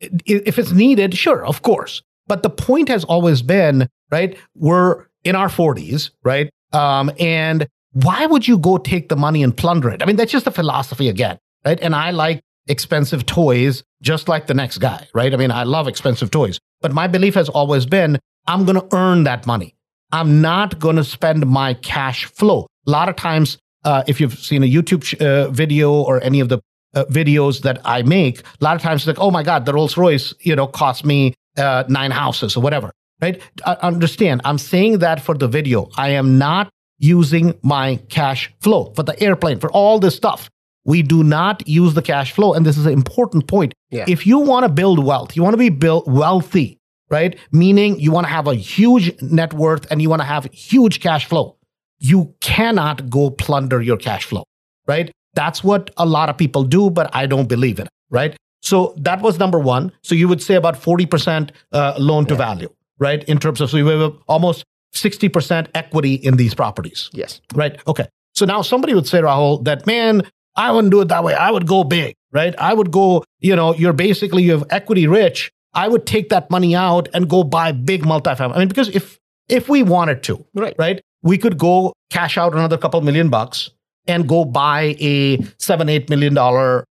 [0.00, 2.02] if it's needed, sure, of course.
[2.26, 4.36] But the point has always been, right?
[4.54, 6.50] We're in our 40s, right?
[6.72, 10.02] Um, and why would you go take the money and plunder it?
[10.02, 11.78] I mean, that's just the philosophy again, right?
[11.80, 15.32] And I like expensive toys just like the next guy, right?
[15.32, 18.96] I mean, I love expensive toys, but my belief has always been I'm going to
[18.96, 19.74] earn that money.
[20.12, 22.66] I'm not going to spend my cash flow.
[22.86, 26.48] A lot of times, uh, if you've seen a YouTube uh, video or any of
[26.48, 26.60] the
[26.94, 29.72] uh, videos that I make, a lot of times it's like, oh my God, the
[29.72, 33.40] Rolls Royce, you know, cost me uh, nine houses or whatever, right?
[33.64, 34.42] I understand.
[34.44, 35.88] I'm saying that for the video.
[35.96, 40.48] I am not using my cash flow for the airplane, for all this stuff.
[40.84, 42.54] We do not use the cash flow.
[42.54, 43.72] And this is an important point.
[43.90, 44.04] Yeah.
[44.08, 46.78] If you want to build wealth, you want to be built wealthy,
[47.12, 47.38] right?
[47.52, 51.00] Meaning you want to have a huge net worth and you want to have huge
[51.00, 51.56] cash flow.
[51.98, 54.44] You cannot go plunder your cash flow,
[54.88, 55.12] right?
[55.34, 58.36] That's what a lot of people do, but I don't believe it, right?
[58.62, 59.92] So that was number one.
[60.02, 63.22] So you would say about 40% uh, loan to value, right?
[63.24, 67.10] In terms of, so you have almost 60% equity in these properties.
[67.12, 67.40] Yes.
[67.54, 67.80] Right.
[67.86, 68.06] Okay.
[68.34, 70.22] So now somebody would say, Rahul, that man,
[70.56, 71.34] I wouldn't do it that way.
[71.34, 72.54] I would go big, right?
[72.58, 75.50] I would go, you know, you're basically, you have equity rich.
[75.74, 78.54] I would take that money out and go buy big multifamily.
[78.56, 80.74] I mean, because if, if we wanted to, Right.
[80.78, 83.70] right, we could go cash out another couple million bucks
[84.06, 86.84] and go buy a seven, eight million dollar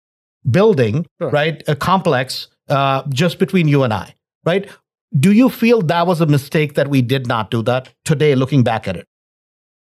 [0.50, 1.30] building, Sure.
[1.30, 1.62] right?
[1.68, 4.14] A complex uh, just between you and I,
[4.44, 4.68] right?
[5.18, 8.62] Do you feel that was a mistake that we did not do that today, looking
[8.62, 9.06] back at it?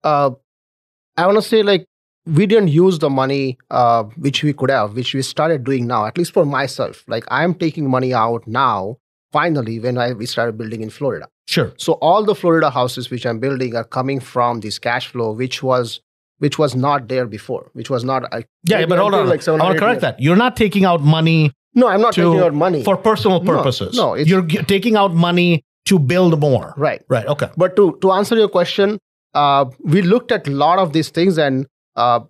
[0.05, 0.33] Uh,
[1.17, 1.87] I want to say, like,
[2.27, 6.07] we didn't use the money uh, which we could have, which we started doing now,
[6.07, 7.05] at least for myself.
[7.07, 8.97] Like, I'm taking money out now,
[9.33, 11.29] finally, when I, we started building in Florida.
[11.47, 11.73] Sure.
[11.77, 15.63] So all the Florida houses which I'm building are coming from this cash flow, which
[15.63, 16.01] was
[16.39, 18.25] which was not there before, which was not.
[18.35, 19.29] I, Yeah, but hold on.
[19.29, 20.13] Like seven I want to correct years.
[20.17, 20.21] that.
[20.21, 23.53] You're not taking out money No, I'm not to, taking out money for personal No,
[23.57, 23.95] purposes.
[23.97, 26.73] no, it's- you're g- taking out money to build more.
[26.77, 27.03] right.
[27.09, 27.27] Right.
[27.27, 27.49] Okay.
[27.57, 28.99] But to to answer your question,
[29.35, 32.21] uh, we looked at a lot of these things and uh,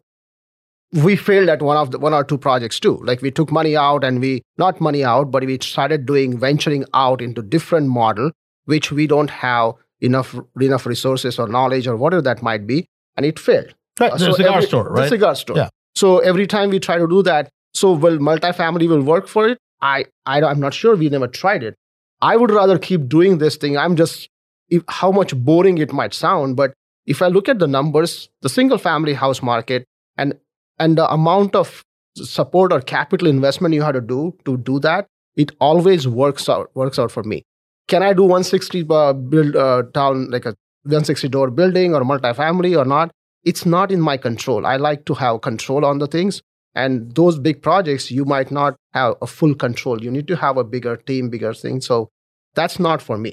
[0.92, 2.96] we failed at one of the one or two projects too.
[3.04, 6.84] Like we took money out and we not money out, but we started doing venturing
[6.94, 8.30] out into different model,
[8.66, 13.26] which we don't have enough enough resources or knowledge or whatever that might be, and
[13.26, 13.74] it failed.
[13.98, 14.12] Right.
[14.12, 15.08] Uh, the so cigar every- store, The right?
[15.08, 15.56] cigar store.
[15.56, 15.68] Yeah.
[15.96, 19.58] So every time we try to do that, so will multifamily will work for it?
[19.80, 20.96] I, I I'm not sure.
[20.96, 21.74] We never tried it.
[22.20, 23.76] I would rather keep doing this thing.
[23.76, 24.28] I'm just
[24.68, 26.72] if, how much boring it might sound, but
[27.06, 29.84] if I look at the numbers, the single family house market
[30.16, 30.34] and
[30.78, 31.84] and the amount of
[32.16, 36.70] support or capital investment you have to do to do that, it always works out
[36.74, 37.42] works out for me.
[37.88, 42.76] Can I do 160 uh, build uh, town like a 160 door building or multifamily
[42.78, 43.10] or not?
[43.44, 44.64] It's not in my control.
[44.64, 46.40] I like to have control on the things.
[46.74, 50.02] And those big projects, you might not have a full control.
[50.02, 51.80] You need to have a bigger team, bigger thing.
[51.80, 52.08] So
[52.54, 53.32] that's not for me.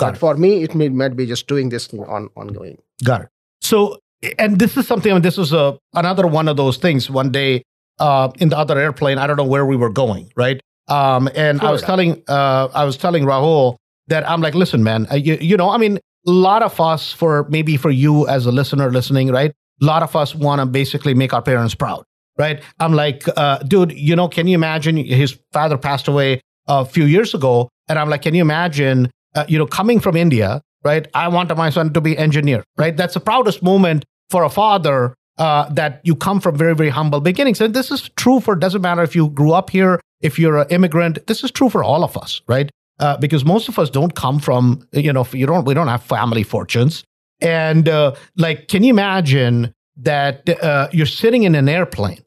[0.00, 0.18] Got but it.
[0.18, 2.78] for me, it may, might be just doing this thing on ongoing.
[3.04, 3.28] Got it.
[3.60, 3.98] So,
[4.38, 5.12] and this is something.
[5.12, 7.10] I mean, this was a another one of those things.
[7.10, 7.62] One day,
[7.98, 10.60] uh, in the other airplane, I don't know where we were going, right?
[10.88, 13.76] Um, and I was telling, uh, I was telling Rahul
[14.08, 17.46] that I'm like, listen, man, you, you know, I mean, a lot of us, for
[17.48, 19.52] maybe for you as a listener listening, right?
[19.80, 22.04] A lot of us want to basically make our parents proud,
[22.36, 22.60] right?
[22.80, 24.96] I'm like, uh, dude, you know, can you imagine?
[24.96, 29.10] His father passed away a few years ago, and I'm like, can you imagine?
[29.34, 31.06] Uh, you know, coming from India, right?
[31.14, 32.96] I want my son to be engineer, right?
[32.96, 37.20] That's the proudest moment for a father uh, that you come from very, very humble
[37.20, 37.60] beginnings.
[37.60, 40.66] And this is true for, doesn't matter if you grew up here, if you're an
[40.70, 42.70] immigrant, this is true for all of us, right?
[42.98, 46.02] Uh, because most of us don't come from, you know, you don't, we don't have
[46.02, 47.04] family fortunes.
[47.40, 52.22] And uh, like, can you imagine that uh, you're sitting in an airplane,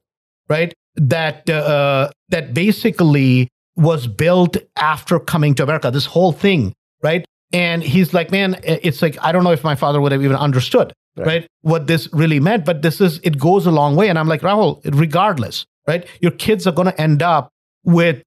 [0.49, 0.73] right?
[0.95, 7.25] That, uh, that basically was built after coming to America, this whole thing, right?
[7.51, 10.35] And he's like, man, it's like, I don't know if my father would have even
[10.35, 11.27] understood, right.
[11.27, 11.47] right.
[11.61, 14.09] What this really meant, but this is, it goes a long way.
[14.09, 16.07] And I'm like, Rahul, regardless, right?
[16.19, 17.49] Your kids are going to end up
[17.83, 18.23] with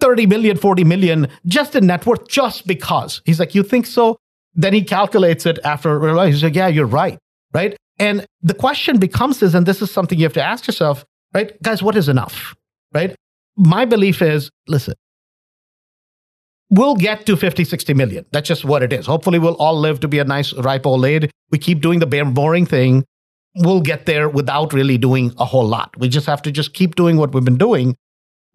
[0.00, 3.20] 30 million, 40 million just in net worth just because.
[3.26, 4.16] He's like, you think so?
[4.54, 7.18] Then he calculates it after he's like, yeah, you're right,
[7.52, 7.76] right?
[7.98, 11.60] And the question becomes this, and this is something you have to ask yourself, right?
[11.62, 12.54] Guys, what is enough,
[12.92, 13.14] right?
[13.56, 14.94] My belief is, listen,
[16.70, 18.24] we'll get to 50, 60 million.
[18.32, 19.06] That's just what it is.
[19.06, 21.30] Hopefully, we'll all live to be a nice, ripe old age.
[21.50, 23.04] We keep doing the bare boring thing.
[23.56, 25.96] We'll get there without really doing a whole lot.
[25.98, 27.94] We just have to just keep doing what we've been doing.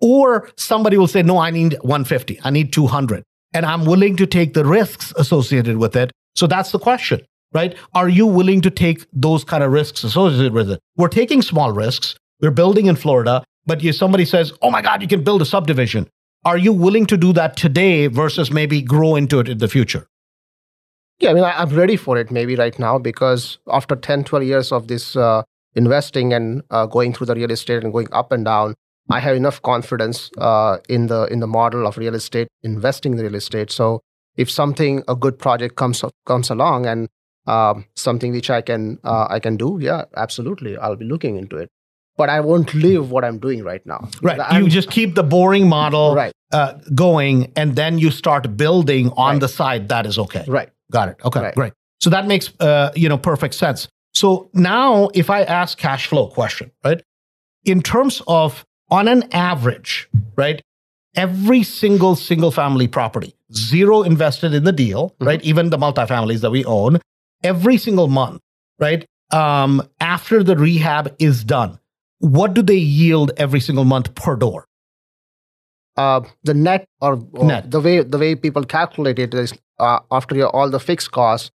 [0.02, 3.24] Or somebody will say, no, I need 150, I need 200.
[3.54, 6.12] And I'm willing to take the risks associated with it.
[6.36, 7.22] So that's the question,
[7.54, 7.76] right?
[7.93, 10.80] Are you willing to take those kind of risks associated with it?
[10.95, 12.15] We're taking small risks.
[12.41, 15.45] We're building in Florida, but you, somebody says, oh my God, you can build a
[15.45, 16.08] subdivision.
[16.45, 20.08] Are you willing to do that today versus maybe grow into it in the future?
[21.19, 24.45] Yeah, I mean, I, am ready for it maybe right now because after 10, 12
[24.45, 25.43] years of this uh,
[25.75, 28.75] investing and uh, going through the real estate and going up and down,
[29.10, 33.19] I have enough confidence uh, in the in the model of real estate, investing in
[33.19, 33.69] real estate.
[33.71, 34.02] So
[34.38, 37.10] if something a good project comes comes along and
[37.47, 41.58] um, something which I can uh, I can do, yeah, absolutely, I'll be looking into
[41.58, 41.69] it
[42.20, 44.10] but I won't live what I'm doing right now.
[44.22, 44.38] Right.
[44.42, 46.34] I'm, you just keep the boring model right.
[46.52, 49.40] Uh, going, and then you start building on right.
[49.40, 49.88] the side.
[49.88, 50.44] That is okay.
[50.46, 50.70] Right.
[50.92, 51.16] Got it.
[51.24, 51.40] Okay.
[51.40, 51.56] Right.
[51.56, 51.74] Great.
[52.02, 53.88] So that makes uh, you know perfect sense.
[54.14, 57.02] So now, if I ask cash flow question, right,
[57.64, 60.62] in terms of on an average, right,
[61.16, 65.28] every single single family property, zero invested in the deal, mm-hmm.
[65.28, 67.00] right, even the multifamilies that we own,
[67.44, 68.42] every single month,
[68.78, 71.79] right, um, after the rehab is done,
[72.20, 74.66] what do they yield every single month per door?
[75.98, 77.72] Uh, the net or, or net.
[77.72, 81.52] the way the way people calculate it is uh, after your, all the fixed costs,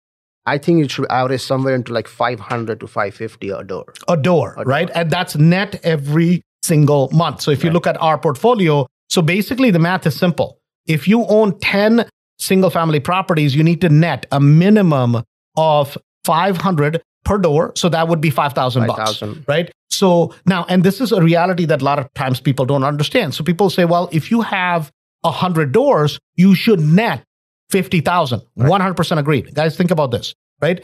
[0.46, 3.92] I think it should average somewhere into like 500 to 550 a door.
[4.08, 4.88] A door, a right?
[4.88, 4.96] Door.
[4.96, 7.42] And that's net every single month.
[7.42, 7.66] So if right.
[7.66, 10.58] you look at our portfolio, so basically the math is simple.
[10.86, 15.22] If you own 10 single family properties, you need to net a minimum
[15.56, 17.72] of 500 per door.
[17.76, 19.70] So that would be 5,000 bucks, right?
[19.90, 23.34] So now, and this is a reality that a lot of times people don't understand.
[23.34, 27.24] So people say, well, if you have 100 doors, you should net
[27.70, 28.42] 50,000.
[28.56, 28.70] Right.
[28.70, 29.54] 100% agreed.
[29.54, 30.82] Guys, think about this, right?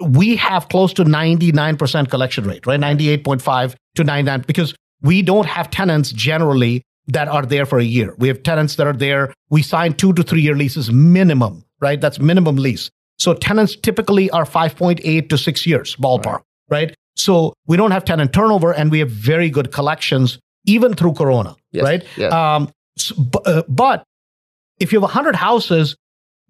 [0.00, 2.80] We have close to 99% collection rate, right?
[2.80, 8.14] 98.5 to 99 because we don't have tenants generally that are there for a year.
[8.18, 9.34] We have tenants that are there.
[9.50, 12.00] We sign two to three year leases minimum, right?
[12.00, 12.90] That's minimum lease.
[13.22, 16.88] So tenants typically are 5.8 to six years ballpark, right?
[16.88, 16.94] right?
[17.14, 21.54] So we don't have tenant turnover and we have very good collections even through Corona,
[21.70, 22.04] yes, right?
[22.16, 22.32] Yes.
[22.32, 23.14] Um, so,
[23.46, 24.02] uh, but
[24.80, 25.94] if you have 100 houses,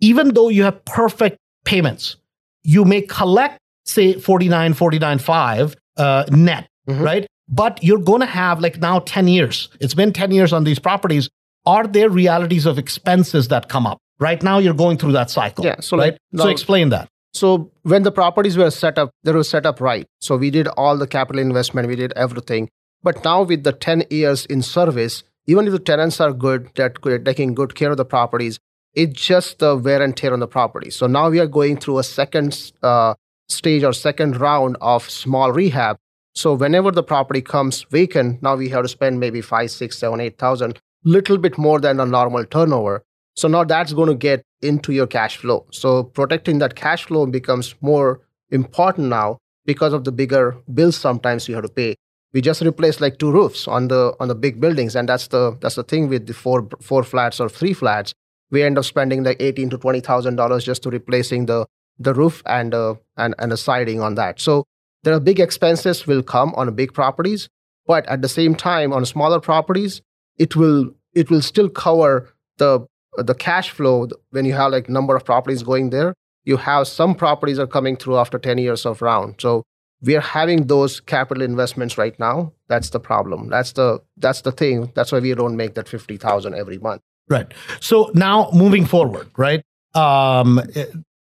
[0.01, 2.17] even though you have perfect payments,
[2.63, 7.03] you may collect, say, 49, 49, 5 uh, net, mm-hmm.
[7.03, 7.27] right?
[7.49, 9.69] But you're going to have like now 10 years.
[9.79, 11.29] It's been 10 years on these properties.
[11.67, 13.99] Are there realities of expenses that come up?
[14.19, 15.65] Right now, you're going through that cycle.
[15.65, 15.81] Yeah.
[15.81, 16.13] So, right?
[16.13, 17.09] Like, now, so explain that.
[17.35, 20.07] So when the properties were set up, they were set up right.
[20.21, 22.69] So we did all the capital investment, we did everything.
[23.03, 27.03] But now with the 10 years in service, even if the tenants are good, that
[27.25, 28.61] taking good care of the properties,
[28.95, 30.91] it's just the wear and tear on the property.
[30.91, 33.15] So now we are going through a second uh,
[33.49, 35.97] stage or second round of small rehab.
[36.35, 40.21] So whenever the property comes vacant, now we have to spend maybe five, six, seven,
[40.21, 43.03] eight thousand, little bit more than a normal turnover.
[43.35, 45.67] So now that's going to get into your cash flow.
[45.71, 51.49] So protecting that cash flow becomes more important now because of the bigger bills sometimes
[51.49, 51.95] you have to pay.
[52.33, 55.57] We just replaced like two roofs on the on the big buildings, and that's the
[55.61, 58.15] that's the thing with the four four flats or three flats.
[58.51, 61.67] We end up spending like eighteen to twenty thousand dollars just to replacing the
[61.99, 64.41] the roof and uh, and and the siding on that.
[64.41, 64.65] So
[65.03, 67.49] there are big expenses will come on big properties,
[67.87, 70.01] but at the same time on smaller properties,
[70.39, 75.15] it will it will still cover the the cash flow when you have like number
[75.17, 79.03] of properties going there you have some properties are coming through after 10 years of
[79.03, 79.37] round.
[79.39, 79.65] So
[80.01, 82.53] we are having those capital investments right now.
[82.69, 83.49] That's the problem.
[83.49, 84.91] That's the that's the thing.
[84.95, 87.03] That's why we don't make that 50000 every month.
[87.29, 87.53] Right.
[87.81, 89.63] So now moving forward right?
[89.95, 90.61] Um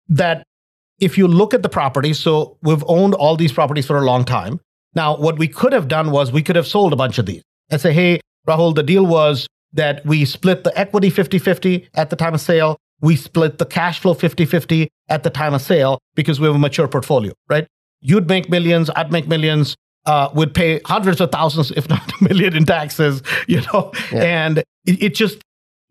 [0.08, 0.44] that
[0.98, 4.24] if you look at the properties so we've owned all these properties for a long
[4.24, 4.60] time.
[4.94, 7.42] Now what we could have done was we could have sold a bunch of these
[7.70, 9.46] and say hey rahul the deal was
[9.76, 12.78] that we split the equity 50 50 at the time of sale.
[13.00, 16.56] We split the cash flow 50 50 at the time of sale because we have
[16.56, 17.66] a mature portfolio, right?
[18.00, 22.24] You'd make millions, I'd make millions, uh, would pay hundreds of thousands, if not a
[22.24, 24.22] million in taxes, you know, yeah.
[24.22, 25.42] and it, it, just,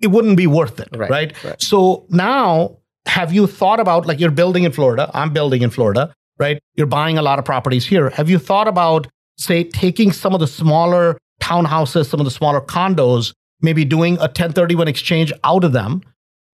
[0.01, 1.43] it wouldn't be worth it, right, right?
[1.43, 1.61] right?
[1.61, 5.11] So now have you thought about like you're building in Florida?
[5.13, 6.59] I'm building in Florida, right?
[6.75, 8.09] You're buying a lot of properties here.
[8.11, 9.07] Have you thought about,
[9.37, 13.33] say, taking some of the smaller townhouses, some of the smaller condos,
[13.65, 16.01] maybe doing a 1031 exchange out of them,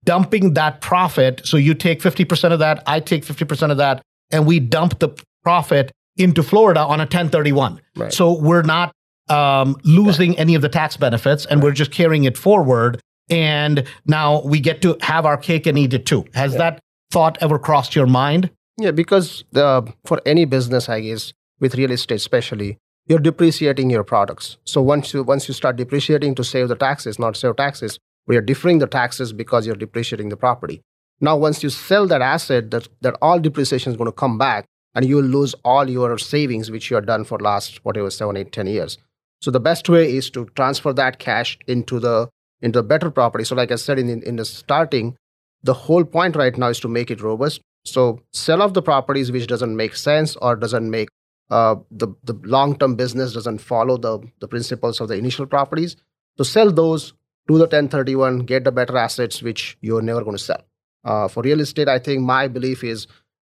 [0.04, 1.42] dumping that profit?
[1.46, 4.02] So you take 50% of that, I take 50% of that,
[4.32, 5.10] and we dump the
[5.44, 7.80] profit into Florida on a 1031.
[7.96, 8.14] Right.
[8.14, 8.92] So we're not
[9.30, 13.00] um, losing any of the tax benefits and we're just carrying it forward.
[13.30, 16.26] And now we get to have our cake and eat it too.
[16.34, 16.80] Has that
[17.12, 18.50] thought ever crossed your mind?
[18.78, 22.78] Yeah, because the, for any business, I guess, with real estate especially,
[23.08, 24.58] you're depreciating your products.
[24.64, 28.38] So once you once you start depreciating to save the taxes, not save taxes, we
[28.38, 30.82] are deferring the taxes because you're depreciating the property.
[31.20, 34.66] Now, once you sell that asset, that, that all depreciation is going to come back
[34.96, 38.38] and you will lose all your savings, which you have done for last whatever seven,
[38.38, 38.98] eight, ten years.
[39.42, 42.30] So the best way is to transfer that cash into the
[42.62, 43.44] into a better property.
[43.44, 45.18] So, like I said in, in, in the starting,
[45.64, 47.62] the whole point right now is to make it robust.
[47.86, 51.10] So sell off the properties which doesn't make sense or doesn't make
[51.50, 55.98] uh, the, the long-term business doesn't follow the, the principles of the initial properties.
[56.38, 57.14] So sell those,
[57.48, 60.62] do the 1031, get the better assets which you're never going to sell.
[61.04, 63.08] Uh, for real estate, I think my belief is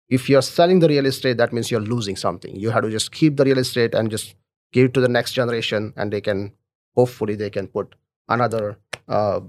[0.09, 2.55] if you're selling the real estate, that means you're losing something.
[2.55, 4.35] You have to just keep the real estate and just
[4.71, 6.53] give it to the next generation, and they can
[6.95, 7.95] hopefully they can put
[8.27, 8.77] another
[9.07, 9.41] uh,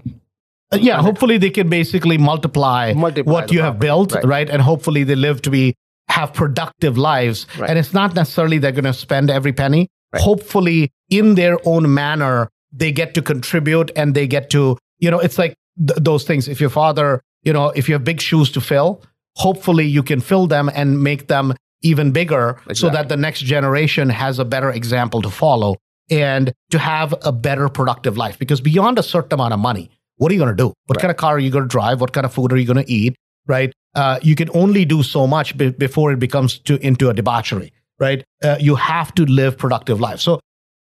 [0.73, 4.25] Uh, yeah, hopefully they can basically multiply, Multiply what the you have built, right.
[4.25, 4.49] right.
[4.49, 5.75] And hopefully they live to be
[6.09, 7.45] have productive lives.
[7.57, 7.69] Right.
[7.69, 9.87] And it's not necessarily they're going to spend every penny.
[10.13, 10.21] Right.
[10.21, 15.19] Hopefully, in their own manner, they get to contribute and they get to, you know,
[15.19, 15.55] it's like
[15.87, 16.47] th- those things.
[16.47, 19.03] If your father, you know, if you have big shoes to fill,
[19.35, 24.09] hopefully you can fill them and make them even bigger so that the next generation
[24.09, 25.75] has a better example to follow
[26.09, 28.39] and to have a better productive life.
[28.39, 30.67] Because beyond a certain amount of money, what are you going to do?
[30.85, 31.01] What Right.
[31.01, 31.99] kind of car are you going to drive?
[31.99, 33.15] What kind of food are you going to eat?
[33.47, 33.73] Right?
[33.95, 37.73] Uh, you can only do so much be- before it becomes to, into a debauchery.
[37.99, 38.23] Right?
[38.43, 40.23] Uh, you have to live productive lives.
[40.23, 40.39] So,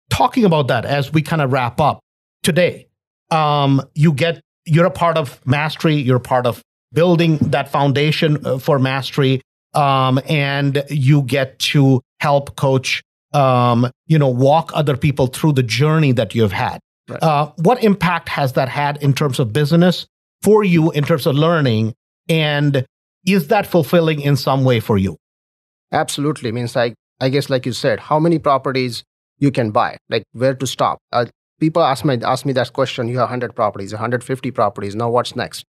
[0.10, 1.99] talking about that as we kind of wrap up
[2.43, 2.88] today,
[3.32, 5.95] um, you get you're a part of mastery.
[5.95, 6.62] You're a part of
[6.93, 9.41] building that foundation uh, for mastery,
[9.74, 13.03] um, and you get to help coach.
[13.32, 16.80] Um, you know, walk other people through the journey that you've had.
[17.07, 17.22] Right.
[17.22, 20.07] Uh, what impact has that had in terms of business
[20.41, 21.93] for you, in terms of learning,
[22.30, 22.86] and
[23.25, 25.17] is that fulfilling in some way for you?
[25.91, 26.51] Absolutely.
[26.51, 29.03] Means like I guess like you said, how many properties
[29.39, 29.97] you can buy?
[30.09, 30.99] Like where to stop?
[31.11, 31.25] Uh,
[31.59, 33.07] people ask me ask me that question.
[33.07, 34.95] You have 100 properties, 150 properties.
[34.95, 35.65] Now what's next?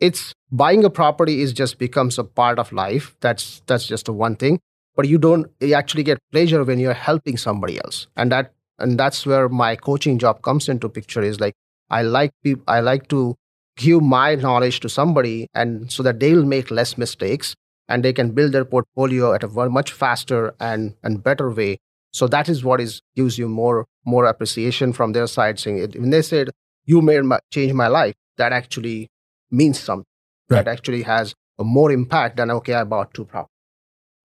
[0.00, 3.16] It's buying a property is just becomes a part of life.
[3.20, 4.60] That's that's just a one thing.
[4.96, 8.98] But you don't you actually get pleasure when you're helping somebody else, and that and
[8.98, 11.22] that's where my coaching job comes into picture.
[11.22, 11.54] Is like
[11.90, 13.34] I like peop- I like to
[13.78, 17.54] give my knowledge to somebody, and so that they will make less mistakes
[17.88, 21.78] and they can build their portfolio at a much faster and, and better way.
[22.12, 25.58] So that is what is gives you more more appreciation from their side.
[25.58, 26.50] Saying it, when they said
[26.84, 29.08] you made my, change my life, that actually
[29.50, 30.04] means something.
[30.48, 30.64] Right.
[30.64, 33.52] That actually has a more impact than okay, I bought two properties.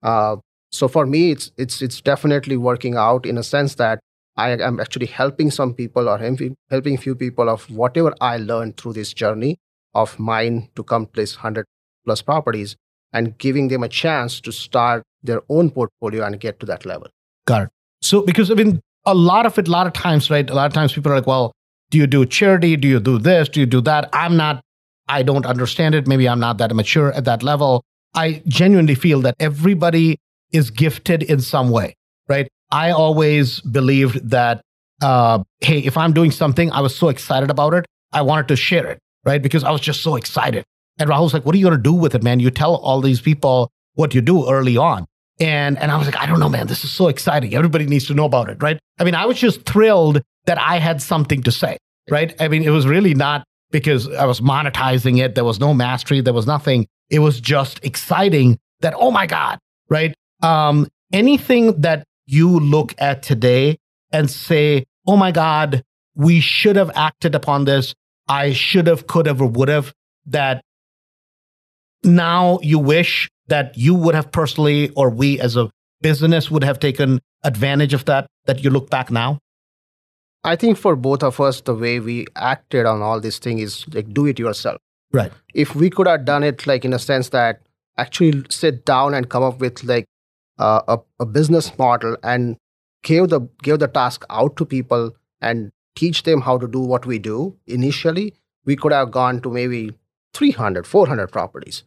[0.01, 0.37] Uh,
[0.71, 3.99] so for me, it's it's it's definitely working out in a sense that
[4.35, 8.93] I am actually helping some people or helping few people of whatever I learned through
[8.93, 9.57] this journey
[9.93, 11.65] of mine to come place hundred
[12.05, 12.75] plus properties
[13.11, 17.07] and giving them a chance to start their own portfolio and get to that level.
[17.45, 17.69] Got it.
[18.01, 20.49] So, because I mean, a lot of it, a lot of times, right?
[20.49, 21.53] A lot of times people are like, well,
[21.91, 22.75] do you do charity?
[22.75, 23.49] Do you do this?
[23.49, 24.09] Do you do that?
[24.13, 24.61] I'm not,
[25.07, 26.07] I don't understand it.
[26.07, 27.83] Maybe I'm not that mature at that level.
[28.15, 30.17] I genuinely feel that everybody
[30.51, 31.95] is gifted in some way,
[32.27, 32.47] right?
[32.73, 34.61] I always believed that,
[34.99, 38.55] uh, hey, if I'm doing something, I was so excited about it, I wanted to
[38.55, 39.41] share it, right?
[39.41, 40.63] Because I was just so excited.
[40.97, 42.39] And Rahul's like, what are you going to do with it, man?
[42.39, 45.05] You tell all these people what you do early on.
[45.39, 47.53] And, and I was like, I don't know, man, this is so exciting.
[47.53, 48.79] Everybody needs to know about it, right?
[48.99, 51.77] I mean, I was just thrilled that I had something to say,
[52.09, 52.35] right?
[52.41, 55.35] I mean, it was really not because I was monetizing it.
[55.35, 56.21] There was no mastery.
[56.21, 56.87] There was nothing.
[57.11, 59.59] It was just exciting that, oh my God,
[59.89, 60.15] right?
[60.41, 63.77] Um, anything that you look at today
[64.11, 65.83] and say, oh my God,
[66.15, 67.93] we should have acted upon this.
[68.27, 69.93] I should have, could have, or would have,
[70.27, 70.63] that
[72.03, 75.69] now you wish that you would have personally, or we as a
[76.01, 79.39] business would have taken advantage of that, that you look back now?
[80.43, 83.85] I think for both of us, the way we acted on all this thing is
[83.93, 84.79] like do it yourself.
[85.11, 85.31] Right.
[85.53, 87.61] If we could have done it like in a sense that
[87.97, 90.05] actually sit down and come up with like
[90.59, 92.57] uh, a, a business model and
[93.03, 97.05] give the give the task out to people and teach them how to do what
[97.05, 98.33] we do initially,
[98.65, 99.91] we could have gone to maybe
[100.33, 101.83] 300, 400 properties.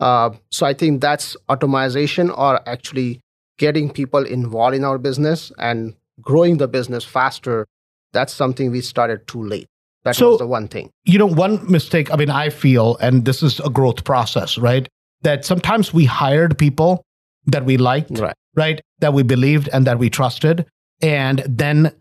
[0.00, 3.20] Uh, so I think that's automation or actually
[3.58, 7.66] getting people involved in our business and growing the business faster.
[8.12, 9.66] That's something we started too late.
[10.04, 10.90] That So- was the one thing.
[11.04, 14.88] you know, one mistake, I mean, I feel, and this is a growth process, right?
[15.22, 17.02] That sometimes we hired people
[17.48, 18.34] that we liked, Right.
[18.56, 18.80] right?
[19.00, 20.66] That we believed and that we trusted.
[21.02, 21.92] And then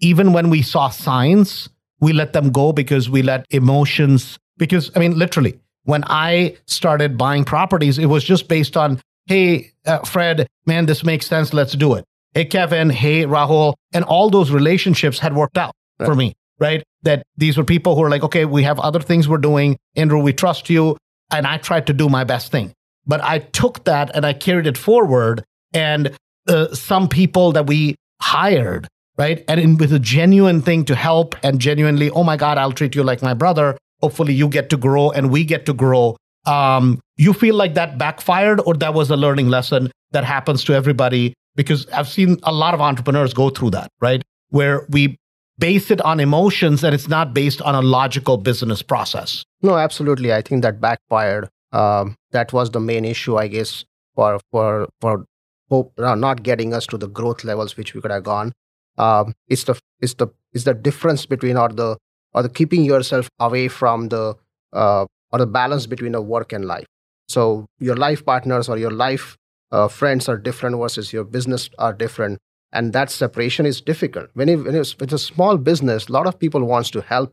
[0.00, 1.68] even when we saw signs,
[2.00, 7.16] we let them go because we let emotions, because I mean, literally, when I started
[7.16, 11.54] buying properties, it was just based on, hey, uh, Fred, man, this makes sense.
[11.54, 12.04] Let's do it.
[12.34, 13.74] Hey, Kevin, hey, Rahul.
[13.94, 15.72] And all those relationships had worked out
[16.04, 16.82] for me, right?
[17.02, 19.78] That these were people who are like, okay, we have other things we're doing.
[19.94, 20.96] Andrew, we trust you.
[21.30, 22.72] And I tried to do my best thing.
[23.06, 25.44] But I took that and I carried it forward.
[25.72, 26.16] And
[26.48, 29.44] uh, some people that we hired, right?
[29.48, 32.94] And in, with a genuine thing to help and genuinely, oh my God, I'll treat
[32.94, 33.76] you like my brother.
[34.00, 36.16] Hopefully you get to grow and we get to grow.
[36.46, 40.74] Um, you feel like that backfired or that was a learning lesson that happens to
[40.74, 41.34] everybody?
[41.56, 44.22] Because I've seen a lot of entrepreneurs go through that, right?
[44.50, 45.16] Where we
[45.58, 49.42] base it on emotions and it's not based on a logical business process.
[49.62, 50.32] No, absolutely.
[50.32, 51.48] I think that backfired.
[51.76, 55.24] Um, that was the main issue, I guess, for for for
[55.70, 58.52] hope, uh, not getting us to the growth levels which we could have gone.
[58.98, 61.96] Um, it's the it's the it's the difference between or the
[62.32, 64.34] or the keeping yourself away from the
[64.72, 66.86] uh, or the balance between the work and life.
[67.28, 69.36] So your life partners or your life
[69.72, 72.38] uh, friends are different versus your business are different,
[72.72, 74.30] and that separation is difficult.
[74.34, 77.32] When, it, when it's, it's a small business, a lot of people wants to help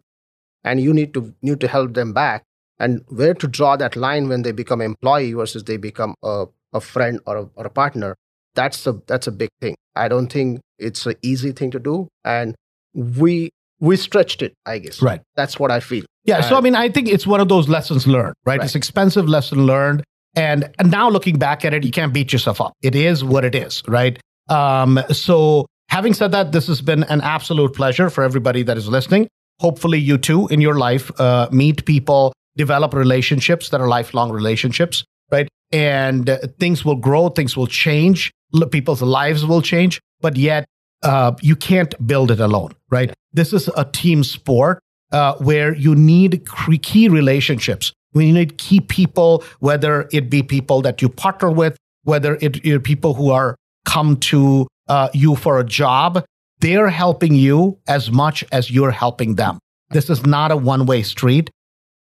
[0.64, 2.44] and you need to need to help them back
[2.80, 6.82] and where to draw that line when they become employee versus they become a, a
[6.82, 8.16] friend or a, or a partner
[8.56, 12.08] that's a that's a big thing i don't think it's an easy thing to do
[12.24, 12.56] and
[12.94, 13.50] we
[13.80, 15.22] we stretched it i guess Right.
[15.36, 16.40] that's what i feel Yeah.
[16.42, 18.60] So, I mean, I think it's one of those lessons learned, right?
[18.60, 18.66] Right.
[18.66, 20.04] It's expensive lesson learned.
[20.38, 22.72] And, and now looking back at it, you can't beat yourself up.
[22.82, 24.18] It is what it is, right?
[24.48, 28.88] Um, so, having said that, this has been an absolute pleasure for everybody that is
[28.88, 29.28] listening.
[29.60, 35.04] Hopefully, you too in your life uh, meet people, develop relationships that are lifelong relationships,
[35.32, 35.48] right?
[35.72, 38.32] And uh, things will grow, things will change,
[38.72, 40.66] people's lives will change, but yet
[41.02, 43.14] uh, you can't build it alone, right?
[43.34, 44.80] This is a team sport
[45.12, 46.46] uh, where you need
[46.82, 47.92] key relationships.
[48.14, 52.80] We need key people, whether it be people that you partner with, whether it are
[52.80, 56.24] people who are come to uh, you for a job.
[56.60, 59.60] They're helping you as much as you're helping them.
[59.90, 61.50] This is not a one way street.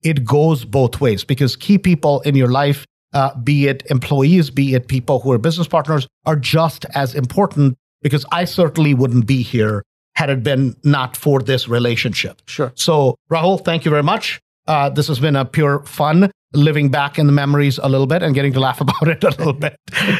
[0.03, 4.73] It goes both ways because key people in your life, uh, be it employees, be
[4.73, 9.41] it people who are business partners, are just as important because I certainly wouldn't be
[9.41, 9.83] here
[10.15, 12.41] had it been not for this relationship.
[12.47, 14.39] sure So, Rahul, thank you very much.
[14.67, 18.21] Uh, this has been a pure fun living back in the memories a little bit
[18.21, 19.75] and getting to laugh about it a little bit.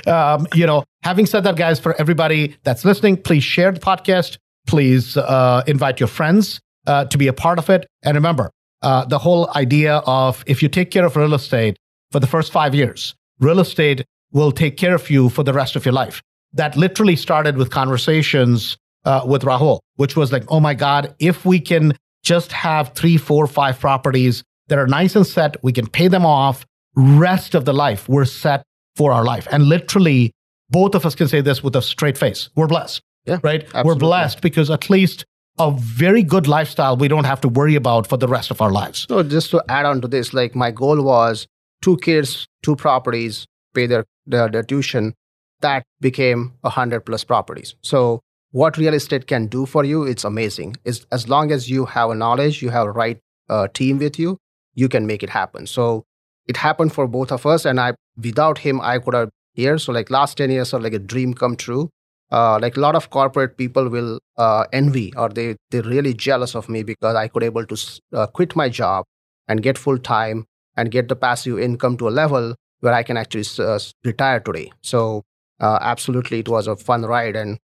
[0.08, 4.38] Um, you know, having said that, guys, for everybody that's listening, please share the podcast.
[4.68, 7.88] Please uh, invite your friends uh, to be a part of it.
[8.04, 8.52] And remember,
[8.82, 11.78] uh, the whole idea of if you take care of real estate
[12.12, 15.76] for the first five years, real estate will take care of you for the rest
[15.76, 16.22] of your life.
[16.54, 21.46] That literally started with conversations uh, with Rahul, which was like, oh my God, if
[21.46, 25.88] we can just have three, four, five properties that are nice and set, we can
[25.88, 26.66] pay them off.
[26.96, 28.64] Rest of the life, we're set
[28.96, 29.48] for our life.
[29.52, 30.32] And literally,
[30.70, 32.50] both of us can say this with a straight face.
[32.56, 33.66] We're blessed, Yeah, right?
[33.84, 35.26] We're blessed because at least
[35.60, 38.72] a very good lifestyle we don't have to worry about for the rest of our
[38.72, 39.06] lives.
[39.10, 41.48] So just to add on to this, like my goal was
[41.82, 45.14] two kids, two properties, pay their their, their tuition.
[45.62, 47.76] That became a hundred plus properties.
[47.82, 48.22] So
[48.52, 50.78] what real estate can do for you, it's amazing.
[50.84, 54.18] Is as long as you have a knowledge, you have a right uh, team with
[54.18, 54.38] you,
[54.74, 55.68] you can make it happen.
[55.68, 56.04] So
[56.48, 59.78] it happened for both of us, and I without him, I could have here.
[59.78, 61.90] So like last ten years are like a dream come true.
[62.32, 66.56] Uh, like a lot of corporate people will uh, envy or they they're really jealous
[66.56, 67.78] of me because I could able to
[68.14, 69.06] uh, quit my job
[69.48, 70.46] and get full time
[70.78, 74.72] and get the passive income to a level where I can actually uh, retire today.
[74.82, 75.24] So
[75.60, 77.60] uh, absolutely, it was a fun ride, and